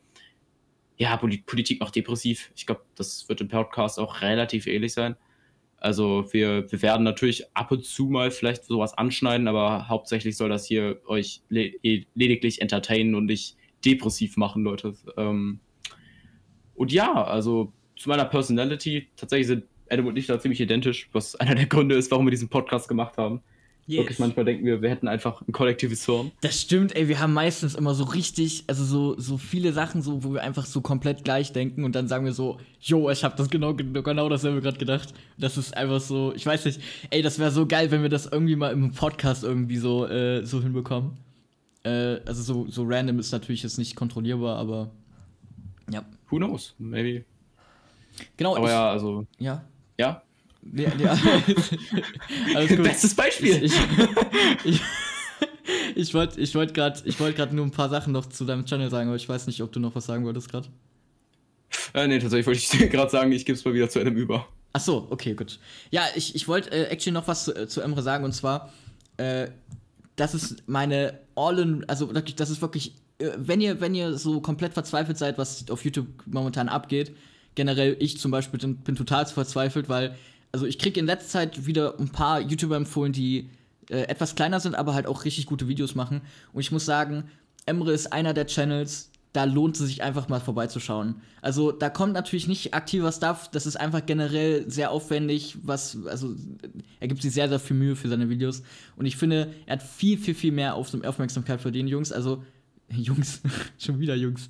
ja, 0.97 1.17
Politik 1.17 1.81
macht 1.81 1.97
depressiv. 1.97 2.53
Ich 2.55 2.67
glaube, 2.67 2.83
das 2.95 3.29
wird 3.29 3.41
im 3.41 3.49
Podcast 3.49 3.99
auch 3.99 4.23
relativ 4.23 4.67
ähnlich 4.67 4.95
sein. 4.95 5.17
Also 5.85 6.25
wir, 6.33 6.73
wir 6.73 6.81
werden 6.81 7.03
natürlich 7.03 7.45
ab 7.55 7.71
und 7.71 7.85
zu 7.85 8.07
mal 8.07 8.31
vielleicht 8.31 8.64
sowas 8.64 8.97
anschneiden, 8.97 9.47
aber 9.49 9.87
hauptsächlich 9.87 10.35
soll 10.35 10.49
das 10.49 10.64
hier 10.64 10.99
euch 11.07 11.43
le 11.50 11.73
lediglich 12.14 12.62
entertainen 12.62 13.14
und 13.14 13.26
nicht 13.26 13.59
depressiv 13.85 14.38
machen, 14.38 14.64
Leute. 14.64 14.95
Ähm, 15.19 15.61
und 16.75 16.91
ja, 16.91 17.12
also 17.25 17.71
zu 17.97 18.09
meiner 18.09 18.25
Personality, 18.25 19.09
tatsächlich 19.14 19.47
sind 19.47 19.64
Adam 19.91 20.07
und 20.07 20.17
ich 20.17 20.26
da 20.26 20.41
ziemlich 20.41 20.62
identisch, 20.62 21.11
was 21.12 21.37
einer 21.41 21.55
der 21.55 21.67
Gründe 21.67 21.97
ist, 21.97 22.11
warum 22.11 22.25
wir 22.25 22.31
diesen 22.31 22.49
Podcast 22.49 22.88
gemacht 22.88 23.19
haben. 23.19 23.43
Yes. 23.87 23.99
Wirklich, 23.99 24.19
manchmal 24.19 24.47
denken 24.47 24.64
wir, 24.64 24.81
wir 24.81 24.88
hätten 24.88 25.09
einfach 25.09 25.43
ein 25.47 25.53
kollektives 25.53 26.07
Hirn. 26.07 26.33
Das 26.41 26.61
stimmt, 26.61 26.97
ey, 26.97 27.09
wir 27.09 27.21
haben 27.21 27.35
meistens 27.35 27.75
immer 27.75 27.95
so 27.95 28.05
richtig, 28.05 28.64
also 28.67 28.85
so, 28.85 29.21
so 29.21 29.37
viele 29.37 29.75
Sachen, 29.75 30.00
so, 30.00 30.25
wo 30.25 30.33
wir 30.33 30.43
einfach 30.43 30.64
so 30.64 30.81
komplett 30.81 31.23
gleich 31.23 31.53
denken 31.53 31.85
und 31.85 31.95
dann 31.95 32.09
sagen 32.09 32.25
wir 32.25 32.33
so, 32.33 32.59
yo, 32.81 33.11
ich 33.11 33.25
habe 33.25 33.37
das 33.37 33.50
genau, 33.50 33.75
genau 33.75 34.29
dasselbe 34.29 34.62
gerade 34.62 34.79
gedacht. 34.79 35.12
Das 35.37 35.59
ist 35.59 35.76
einfach 35.76 36.00
so, 36.00 36.33
ich 36.35 36.47
weiß 36.47 36.64
nicht, 36.64 36.81
ey, 37.11 37.21
das 37.21 37.38
wäre 37.38 37.50
so 37.50 37.67
geil, 37.67 37.91
wenn 37.91 38.00
wir 38.03 38.09
das 38.09 38.25
irgendwie 38.26 38.57
mal 38.57 38.73
im 38.73 38.93
Podcast 38.93 39.45
irgendwie 39.45 39.76
so, 39.76 40.07
äh, 40.07 40.47
so 40.47 40.62
hinbekommen. 40.62 41.19
Äh, 41.83 42.21
also 42.25 42.43
so, 42.43 42.71
so 42.71 42.85
random 42.87 43.19
ist 43.19 43.33
natürlich 43.33 43.62
jetzt 43.62 43.76
nicht 43.76 43.95
kontrollierbar, 43.97 44.57
aber 44.57 44.91
ja. 45.93 46.05
Who 46.31 46.38
knows? 46.38 46.75
Maybe. 46.79 47.25
Genau. 48.37 48.57
Aber 48.57 48.67
ich, 48.67 48.73
ja, 48.73 48.91
also. 48.91 49.26
Ja. 49.38 49.64
Ja. 49.99 50.23
Ja, 50.73 50.90
ja. 50.99 51.18
Bestes 52.83 53.14
Beispiel. 53.14 53.64
Ich, 53.64 53.75
ich, 54.64 54.80
ich 55.94 56.14
wollte 56.14 56.40
ich 56.40 56.54
wollt 56.54 56.75
gerade 56.75 57.02
wollt 57.18 57.52
nur 57.52 57.66
ein 57.66 57.71
paar 57.71 57.88
Sachen 57.88 58.12
noch 58.12 58.26
zu 58.26 58.44
deinem 58.44 58.64
Channel 58.64 58.90
sagen, 58.90 59.09
aber 59.09 59.16
ich 59.16 59.28
weiß 59.28 59.47
nicht, 59.47 59.62
ob 59.62 59.73
du 59.73 59.80
noch 59.80 59.94
was 59.94 60.06
sagen 60.06 60.25
wolltest 60.25 60.50
gerade. 60.50 60.68
Äh, 61.92 62.06
nee, 62.06 62.18
tatsächlich 62.18 62.47
wollte 62.47 62.61
ich 62.61 62.90
gerade 62.90 63.11
sagen, 63.11 63.33
ich 63.33 63.44
gebe 63.44 63.59
es 63.59 63.64
mal 63.64 63.75
wieder 63.75 63.88
zu 63.88 64.00
Adam 64.00 64.14
über. 64.14 64.49
Ach 64.73 64.80
so, 64.80 65.06
okay, 65.11 65.35
gut. 65.35 65.59
Ja, 65.90 66.02
ich, 66.14 66.35
ich 66.35 66.49
wollte 66.49 66.71
äh, 66.71 66.85
actually 66.85 67.12
noch 67.12 67.28
was 67.28 67.44
zu, 67.44 67.54
äh, 67.54 67.68
zu 67.68 67.80
Emre 67.80 68.02
sagen 68.02 68.25
und 68.25 68.33
zwar, 68.33 68.73
äh, 69.16 69.49
das 70.16 70.35
ist 70.35 70.64
meine 70.66 71.21
All-in, 71.37 71.85
also 71.88 72.06
das 72.12 72.50
ist 72.50 72.61
wirklich, 72.61 72.94
äh, 73.18 73.30
wenn 73.37 73.61
ihr, 73.61 73.80
wenn 73.80 73.94
ihr 73.94 74.16
so 74.16 74.40
komplett 74.40 74.75
verzweifelt 74.75 75.18
seid, 75.18 75.38
was 75.38 75.68
auf 75.71 75.85
YouTube 75.85 76.09
momentan 76.26 76.68
abgeht, 76.68 77.14
generell 77.54 77.97
ich 78.00 78.18
zum 78.18 78.30
Beispiel 78.30 78.59
bin, 78.59 78.76
bin 78.78 78.97
total 78.97 79.26
verzweifelt, 79.26 79.88
weil 79.88 80.16
also 80.55 80.67
ich 80.67 80.79
kriege 80.79 81.01
in 81.01 81.07
letzter 81.07 81.31
Zeit 81.31 81.67
wieder 81.67 81.99
ein 81.99 82.11
paar 82.11 82.41
YouTuber 82.41 82.77
empfohlen, 82.77 83.13
die 83.13 83.51
äh, 83.91 84.03
etwas 84.03 84.37
kleiner 84.37 84.61
sind, 84.61 84.77
aber 84.77 84.95
halt 84.95 85.09
auch 85.09 85.25
richtig 85.25 85.47
gute 85.47 85.67
Videos 85.67 85.97
machen. 85.97 86.21
Und 86.53 86.61
ich 86.61 86.71
muss 86.71 86.85
sagen, 86.85 87.25
Emre 87.67 87.93
ist 87.93 88.13
einer 88.13 88.35
der 88.35 88.47
Channels, 88.47 89.11
da 89.33 89.43
lohnt 89.43 89.75
es 89.75 89.85
sich 89.85 90.05
einfach 90.05 90.29
mal 90.29 90.39
vorbeizuschauen. 90.39 91.17
Also 91.43 91.73
da 91.73 91.91
kommt 91.91 92.13
natürlich 92.13 92.47
nicht 92.47 92.73
aktiver 92.73 93.11
Stuff, 93.11 93.51
das 93.51 93.67
ist 93.67 93.75
einfach 93.75 94.07
generell 94.07 94.71
sehr 94.71 94.93
aufwendig, 94.93 95.57
was, 95.65 95.99
also 96.07 96.37
er 97.01 97.09
gibt 97.09 97.23
sich 97.23 97.33
sehr, 97.33 97.49
sehr 97.49 97.59
viel 97.59 97.77
Mühe 97.77 97.97
für 97.97 98.09
seine 98.09 98.29
Videos. 98.29 98.63
Und 98.95 99.07
ich 99.07 99.17
finde, 99.17 99.53
er 99.67 99.73
hat 99.73 99.83
viel, 99.83 100.19
viel, 100.19 100.37
viel 100.37 100.53
mehr 100.53 100.77
Aufmerksamkeit 100.77 101.61
für 101.61 101.73
den 101.73 101.89
Jungs. 101.89 102.13
Also, 102.13 102.45
Jungs, 102.91 103.43
schon 103.79 103.99
wieder 103.99 104.15
Jungs. 104.15 104.49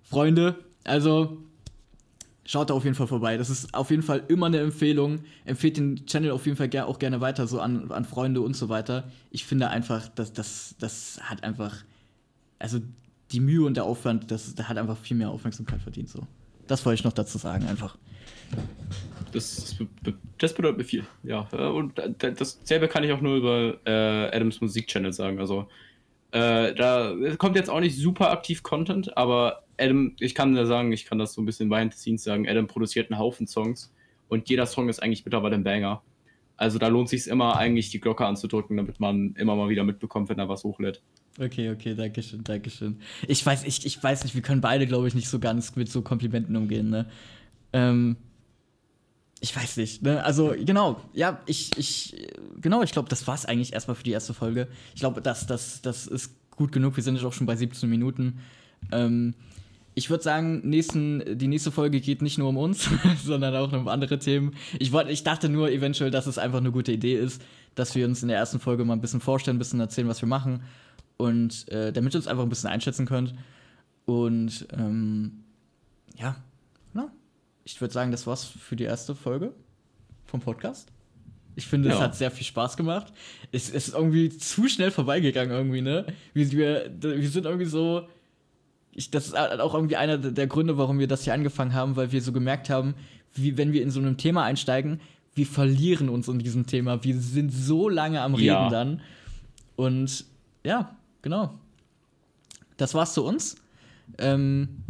Freunde, 0.00 0.56
also 0.84 1.44
Schaut 2.44 2.70
da 2.70 2.74
auf 2.74 2.84
jeden 2.84 2.96
Fall 2.96 3.06
vorbei. 3.06 3.36
Das 3.36 3.50
ist 3.50 3.72
auf 3.72 3.90
jeden 3.90 4.02
Fall 4.02 4.24
immer 4.28 4.46
eine 4.46 4.58
Empfehlung. 4.58 5.20
Empfehlt 5.44 5.76
den 5.76 6.06
Channel 6.06 6.32
auf 6.32 6.44
jeden 6.46 6.56
Fall 6.56 6.70
auch 6.82 6.98
gerne 6.98 7.20
weiter, 7.20 7.46
so 7.46 7.60
an, 7.60 7.90
an 7.92 8.04
Freunde 8.04 8.40
und 8.40 8.56
so 8.56 8.68
weiter. 8.68 9.04
Ich 9.30 9.44
finde 9.44 9.68
einfach, 9.68 10.08
dass 10.08 10.32
das, 10.32 10.74
das 10.80 11.20
hat 11.22 11.44
einfach, 11.44 11.84
also 12.58 12.80
die 13.30 13.40
Mühe 13.40 13.64
und 13.64 13.76
der 13.76 13.84
Aufwand, 13.84 14.30
das, 14.30 14.54
das 14.54 14.68
hat 14.68 14.76
einfach 14.76 14.98
viel 14.98 15.16
mehr 15.16 15.30
Aufmerksamkeit 15.30 15.80
verdient. 15.80 16.08
So. 16.08 16.26
Das 16.66 16.84
wollte 16.84 17.00
ich 17.00 17.04
noch 17.04 17.12
dazu 17.12 17.38
sagen, 17.38 17.66
einfach. 17.66 17.96
Das, 19.32 19.76
das 20.38 20.52
bedeutet 20.52 20.78
mir 20.78 20.84
viel, 20.84 21.06
ja. 21.22 21.40
Und 21.50 21.92
dasselbe 22.18 22.88
kann 22.88 23.04
ich 23.04 23.12
auch 23.12 23.20
nur 23.20 23.36
über 23.36 23.76
äh, 23.86 24.34
Adams 24.36 24.60
Musikchannel 24.60 25.12
sagen. 25.12 25.38
Also 25.38 25.68
äh, 26.32 26.74
da 26.74 27.14
kommt 27.38 27.56
jetzt 27.56 27.70
auch 27.70 27.80
nicht 27.80 27.96
super 27.96 28.30
aktiv 28.30 28.62
Content, 28.62 29.16
aber 29.16 29.62
Adam, 29.82 30.14
ich 30.20 30.34
kann 30.34 30.54
da 30.54 30.66
sagen, 30.66 30.92
ich 30.92 31.04
kann 31.04 31.18
das 31.18 31.34
so 31.34 31.42
ein 31.42 31.44
bisschen 31.44 31.68
behind 31.68 31.92
the 31.92 31.98
scenes 31.98 32.24
sagen, 32.24 32.48
Adam 32.48 32.66
produziert 32.66 33.10
einen 33.10 33.18
Haufen 33.18 33.46
Songs 33.46 33.92
und 34.28 34.48
jeder 34.48 34.66
Song 34.66 34.88
ist 34.88 35.02
eigentlich 35.02 35.24
mittlerweile 35.24 35.56
ein 35.56 35.64
Banger. 35.64 36.02
Also 36.56 36.78
da 36.78 36.88
lohnt 36.88 37.08
sich 37.08 37.26
immer 37.26 37.56
eigentlich 37.56 37.90
die 37.90 38.00
Glocke 38.00 38.24
anzudrücken, 38.24 38.76
damit 38.76 39.00
man 39.00 39.34
immer 39.34 39.56
mal 39.56 39.68
wieder 39.68 39.84
mitbekommt, 39.84 40.28
wenn 40.28 40.38
er 40.38 40.48
was 40.48 40.64
hochlädt. 40.64 41.02
Okay, 41.40 41.70
okay, 41.70 41.94
danke 41.94 42.22
schön, 42.22 42.44
danke 42.44 42.70
schön. 42.70 43.00
Ich 43.26 43.44
weiß, 43.44 43.64
ich, 43.64 43.86
ich 43.86 44.02
weiß 44.02 44.22
nicht, 44.24 44.34
wir 44.34 44.42
können 44.42 44.60
beide, 44.60 44.86
glaube 44.86 45.08
ich, 45.08 45.14
nicht 45.14 45.28
so 45.28 45.38
ganz 45.38 45.74
mit 45.76 45.90
so 45.90 46.02
Komplimenten 46.02 46.54
umgehen, 46.54 46.90
ne? 46.90 47.06
Ähm, 47.72 48.16
ich 49.40 49.56
weiß 49.56 49.78
nicht, 49.78 50.02
ne? 50.02 50.22
Also, 50.22 50.54
genau, 50.56 51.00
ja, 51.14 51.40
ich, 51.46 51.76
ich, 51.76 52.28
genau, 52.60 52.82
ich 52.82 52.92
glaube, 52.92 53.08
das 53.08 53.26
war's 53.26 53.44
eigentlich 53.44 53.72
erstmal 53.72 53.96
für 53.96 54.04
die 54.04 54.12
erste 54.12 54.34
Folge. 54.34 54.68
Ich 54.94 55.00
glaube, 55.00 55.20
das, 55.20 55.46
das, 55.46 55.82
das 55.82 56.06
ist 56.06 56.36
gut 56.50 56.70
genug. 56.70 56.96
Wir 56.96 57.02
sind 57.02 57.16
jetzt 57.16 57.24
auch 57.24 57.32
schon 57.32 57.46
bei 57.46 57.56
17 57.56 57.88
Minuten. 57.88 58.38
Ähm, 58.92 59.34
ich 59.94 60.10
würde 60.10 60.24
sagen, 60.24 60.68
nächsten, 60.68 61.38
die 61.38 61.48
nächste 61.48 61.70
Folge 61.70 62.00
geht 62.00 62.22
nicht 62.22 62.38
nur 62.38 62.48
um 62.48 62.56
uns, 62.56 62.88
sondern 63.24 63.54
auch 63.56 63.72
um 63.72 63.88
andere 63.88 64.18
Themen. 64.18 64.54
Ich, 64.78 64.92
wollt, 64.92 65.08
ich 65.10 65.24
dachte 65.24 65.48
nur 65.48 65.70
eventuell, 65.70 66.10
dass 66.10 66.26
es 66.26 66.38
einfach 66.38 66.58
eine 66.58 66.72
gute 66.72 66.92
Idee 66.92 67.14
ist, 67.14 67.42
dass 67.74 67.94
wir 67.94 68.06
uns 68.06 68.22
in 68.22 68.28
der 68.28 68.38
ersten 68.38 68.60
Folge 68.60 68.84
mal 68.84 68.94
ein 68.94 69.00
bisschen 69.00 69.20
vorstellen, 69.20 69.56
ein 69.56 69.58
bisschen 69.58 69.80
erzählen, 69.80 70.08
was 70.08 70.22
wir 70.22 70.28
machen. 70.28 70.62
Und 71.16 71.68
äh, 71.68 71.92
damit 71.92 72.14
ihr 72.14 72.18
uns 72.18 72.26
einfach 72.26 72.42
ein 72.42 72.48
bisschen 72.48 72.70
einschätzen 72.70 73.06
könnt. 73.06 73.34
Und 74.06 74.66
ähm, 74.72 75.44
ja, 76.18 76.36
genau 76.92 77.10
ich 77.64 77.80
würde 77.80 77.92
sagen, 77.94 78.10
das 78.10 78.26
war's 78.26 78.44
für 78.44 78.76
die 78.76 78.84
erste 78.84 79.14
Folge 79.14 79.52
vom 80.26 80.40
Podcast. 80.40 80.88
Ich 81.54 81.66
finde, 81.66 81.90
ja. 81.90 81.96
es 81.96 82.00
hat 82.00 82.16
sehr 82.16 82.30
viel 82.30 82.46
Spaß 82.46 82.76
gemacht. 82.76 83.12
Es, 83.50 83.68
es, 83.68 83.88
ist 83.88 83.94
irgendwie 83.94 84.30
zu 84.30 84.68
schnell 84.68 84.90
vorbeigegangen, 84.90 85.54
irgendwie, 85.54 85.82
ne? 85.82 86.06
Wir, 86.32 86.50
wir, 86.50 86.90
wir 87.00 87.28
sind 87.28 87.44
irgendwie 87.44 87.66
so. 87.66 88.08
Ich, 88.94 89.10
das 89.10 89.28
ist 89.28 89.36
auch 89.36 89.74
irgendwie 89.74 89.96
einer 89.96 90.18
der 90.18 90.46
Gründe, 90.46 90.76
warum 90.78 90.98
wir 90.98 91.08
das 91.08 91.24
hier 91.24 91.34
angefangen 91.34 91.72
haben, 91.72 91.96
weil 91.96 92.12
wir 92.12 92.20
so 92.20 92.32
gemerkt 92.32 92.68
haben, 92.70 92.94
wie 93.34 93.56
wenn 93.56 93.72
wir 93.72 93.82
in 93.82 93.90
so 93.90 94.00
einem 94.00 94.18
Thema 94.18 94.44
einsteigen, 94.44 95.00
wir 95.34 95.46
verlieren 95.46 96.10
uns 96.10 96.28
in 96.28 96.38
diesem 96.38 96.66
Thema. 96.66 97.02
Wir 97.02 97.18
sind 97.18 97.50
so 97.50 97.88
lange 97.88 98.20
am 98.20 98.34
Reden 98.34 98.46
ja. 98.46 98.68
dann. 98.68 99.00
Und 99.76 100.26
ja, 100.62 100.94
genau. 101.22 101.54
Das 102.76 102.94
war's 102.94 103.14
zu 103.14 103.24
uns. 103.24 103.56
Ähm, 104.18 104.82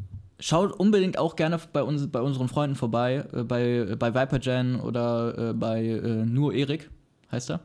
Schaut 0.43 0.73
unbedingt 0.73 1.19
auch 1.19 1.37
gerne 1.37 1.61
bei, 1.73 1.85
uns, 1.85 2.09
bei 2.09 2.21
unseren 2.21 2.49
Freunden 2.49 2.75
vorbei, 2.75 3.25
äh, 3.33 3.45
bei, 3.45 3.63
äh, 3.63 3.97
bei 3.97 4.13
Vipergen 4.13 4.81
oder 4.81 5.51
äh, 5.51 5.55
bei 5.55 5.85
äh, 5.85 6.27
Nur 6.27 6.53
Erik, 6.53 6.91
heißt 7.31 7.51
er. 7.51 7.61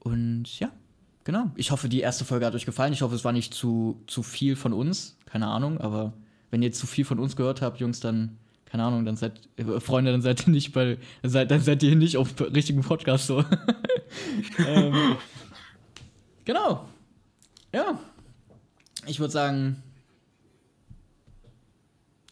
Und 0.00 0.58
ja, 0.58 0.70
genau. 1.24 1.50
Ich 1.56 1.70
hoffe, 1.70 1.88
die 1.88 2.00
erste 2.00 2.24
Folge 2.24 2.46
hat 2.46 2.54
euch 2.54 2.66
gefallen. 2.66 2.92
Ich 2.92 3.02
hoffe, 3.02 3.14
es 3.14 3.24
war 3.24 3.32
nicht 3.32 3.54
zu, 3.54 4.02
zu 4.06 4.22
viel 4.22 4.56
von 4.56 4.72
uns. 4.72 5.16
Keine 5.26 5.46
Ahnung, 5.46 5.80
aber 5.80 6.12
wenn 6.50 6.62
ihr 6.62 6.72
zu 6.72 6.86
viel 6.86 7.04
von 7.04 7.18
uns 7.18 7.36
gehört 7.36 7.62
habt, 7.62 7.80
Jungs, 7.80 8.00
dann, 8.00 8.36
keine 8.66 8.84
Ahnung, 8.84 9.04
dann 9.04 9.16
seid, 9.16 9.40
äh, 9.56 9.80
Freunde, 9.80 10.12
dann 10.12 10.22
seid 10.22 10.46
ihr 10.46 10.52
nicht 10.52 10.72
bei, 10.72 10.98
dann 11.22 11.30
seid, 11.30 11.50
dann 11.50 11.60
seid 11.60 11.82
ihr 11.82 11.96
nicht 11.96 12.16
auf 12.16 12.28
richtigen 12.40 12.82
Podcast 12.82 13.26
so. 13.26 13.44
ähm, 14.58 15.16
genau. 16.44 16.88
Ja. 17.74 17.98
Ich 19.06 19.18
würde 19.18 19.32
sagen, 19.32 19.82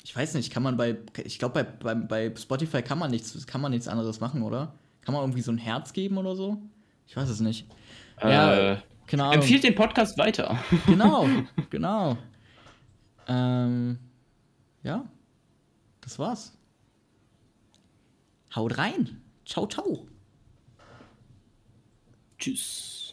ich 0.04 0.14
weiß 0.16 0.34
nicht, 0.34 0.52
kann 0.52 0.62
man 0.62 0.76
bei, 0.76 0.96
ich 1.24 1.38
glaube, 1.38 1.64
bei, 1.64 1.94
bei, 1.94 1.94
bei 1.94 2.36
Spotify 2.36 2.82
kann 2.82 2.98
man 2.98 3.10
nichts, 3.10 3.46
kann 3.46 3.60
man 3.60 3.70
nichts 3.70 3.88
anderes 3.88 4.20
machen, 4.20 4.42
oder? 4.42 4.74
Kann 5.02 5.14
man 5.14 5.22
irgendwie 5.22 5.40
so 5.40 5.52
ein 5.52 5.58
Herz 5.58 5.92
geben 5.92 6.18
oder 6.18 6.36
so? 6.36 6.60
Ich 7.06 7.16
weiß 7.16 7.28
es 7.28 7.40
nicht. 7.40 7.66
Äh, 8.22 8.32
ja, 8.32 8.82
keine 9.06 9.24
Ahnung. 9.24 9.34
Empfiehlt 9.34 9.64
den 9.64 9.74
Podcast 9.74 10.18
weiter. 10.18 10.58
Genau, 10.86 11.28
genau. 11.70 12.16
Ähm, 13.28 13.98
ja, 14.82 15.04
das 16.00 16.18
war's. 16.18 16.56
Haut 18.54 18.76
rein. 18.78 19.20
Ciao, 19.44 19.66
ciao. 19.66 20.06
Tschüss. 22.38 23.09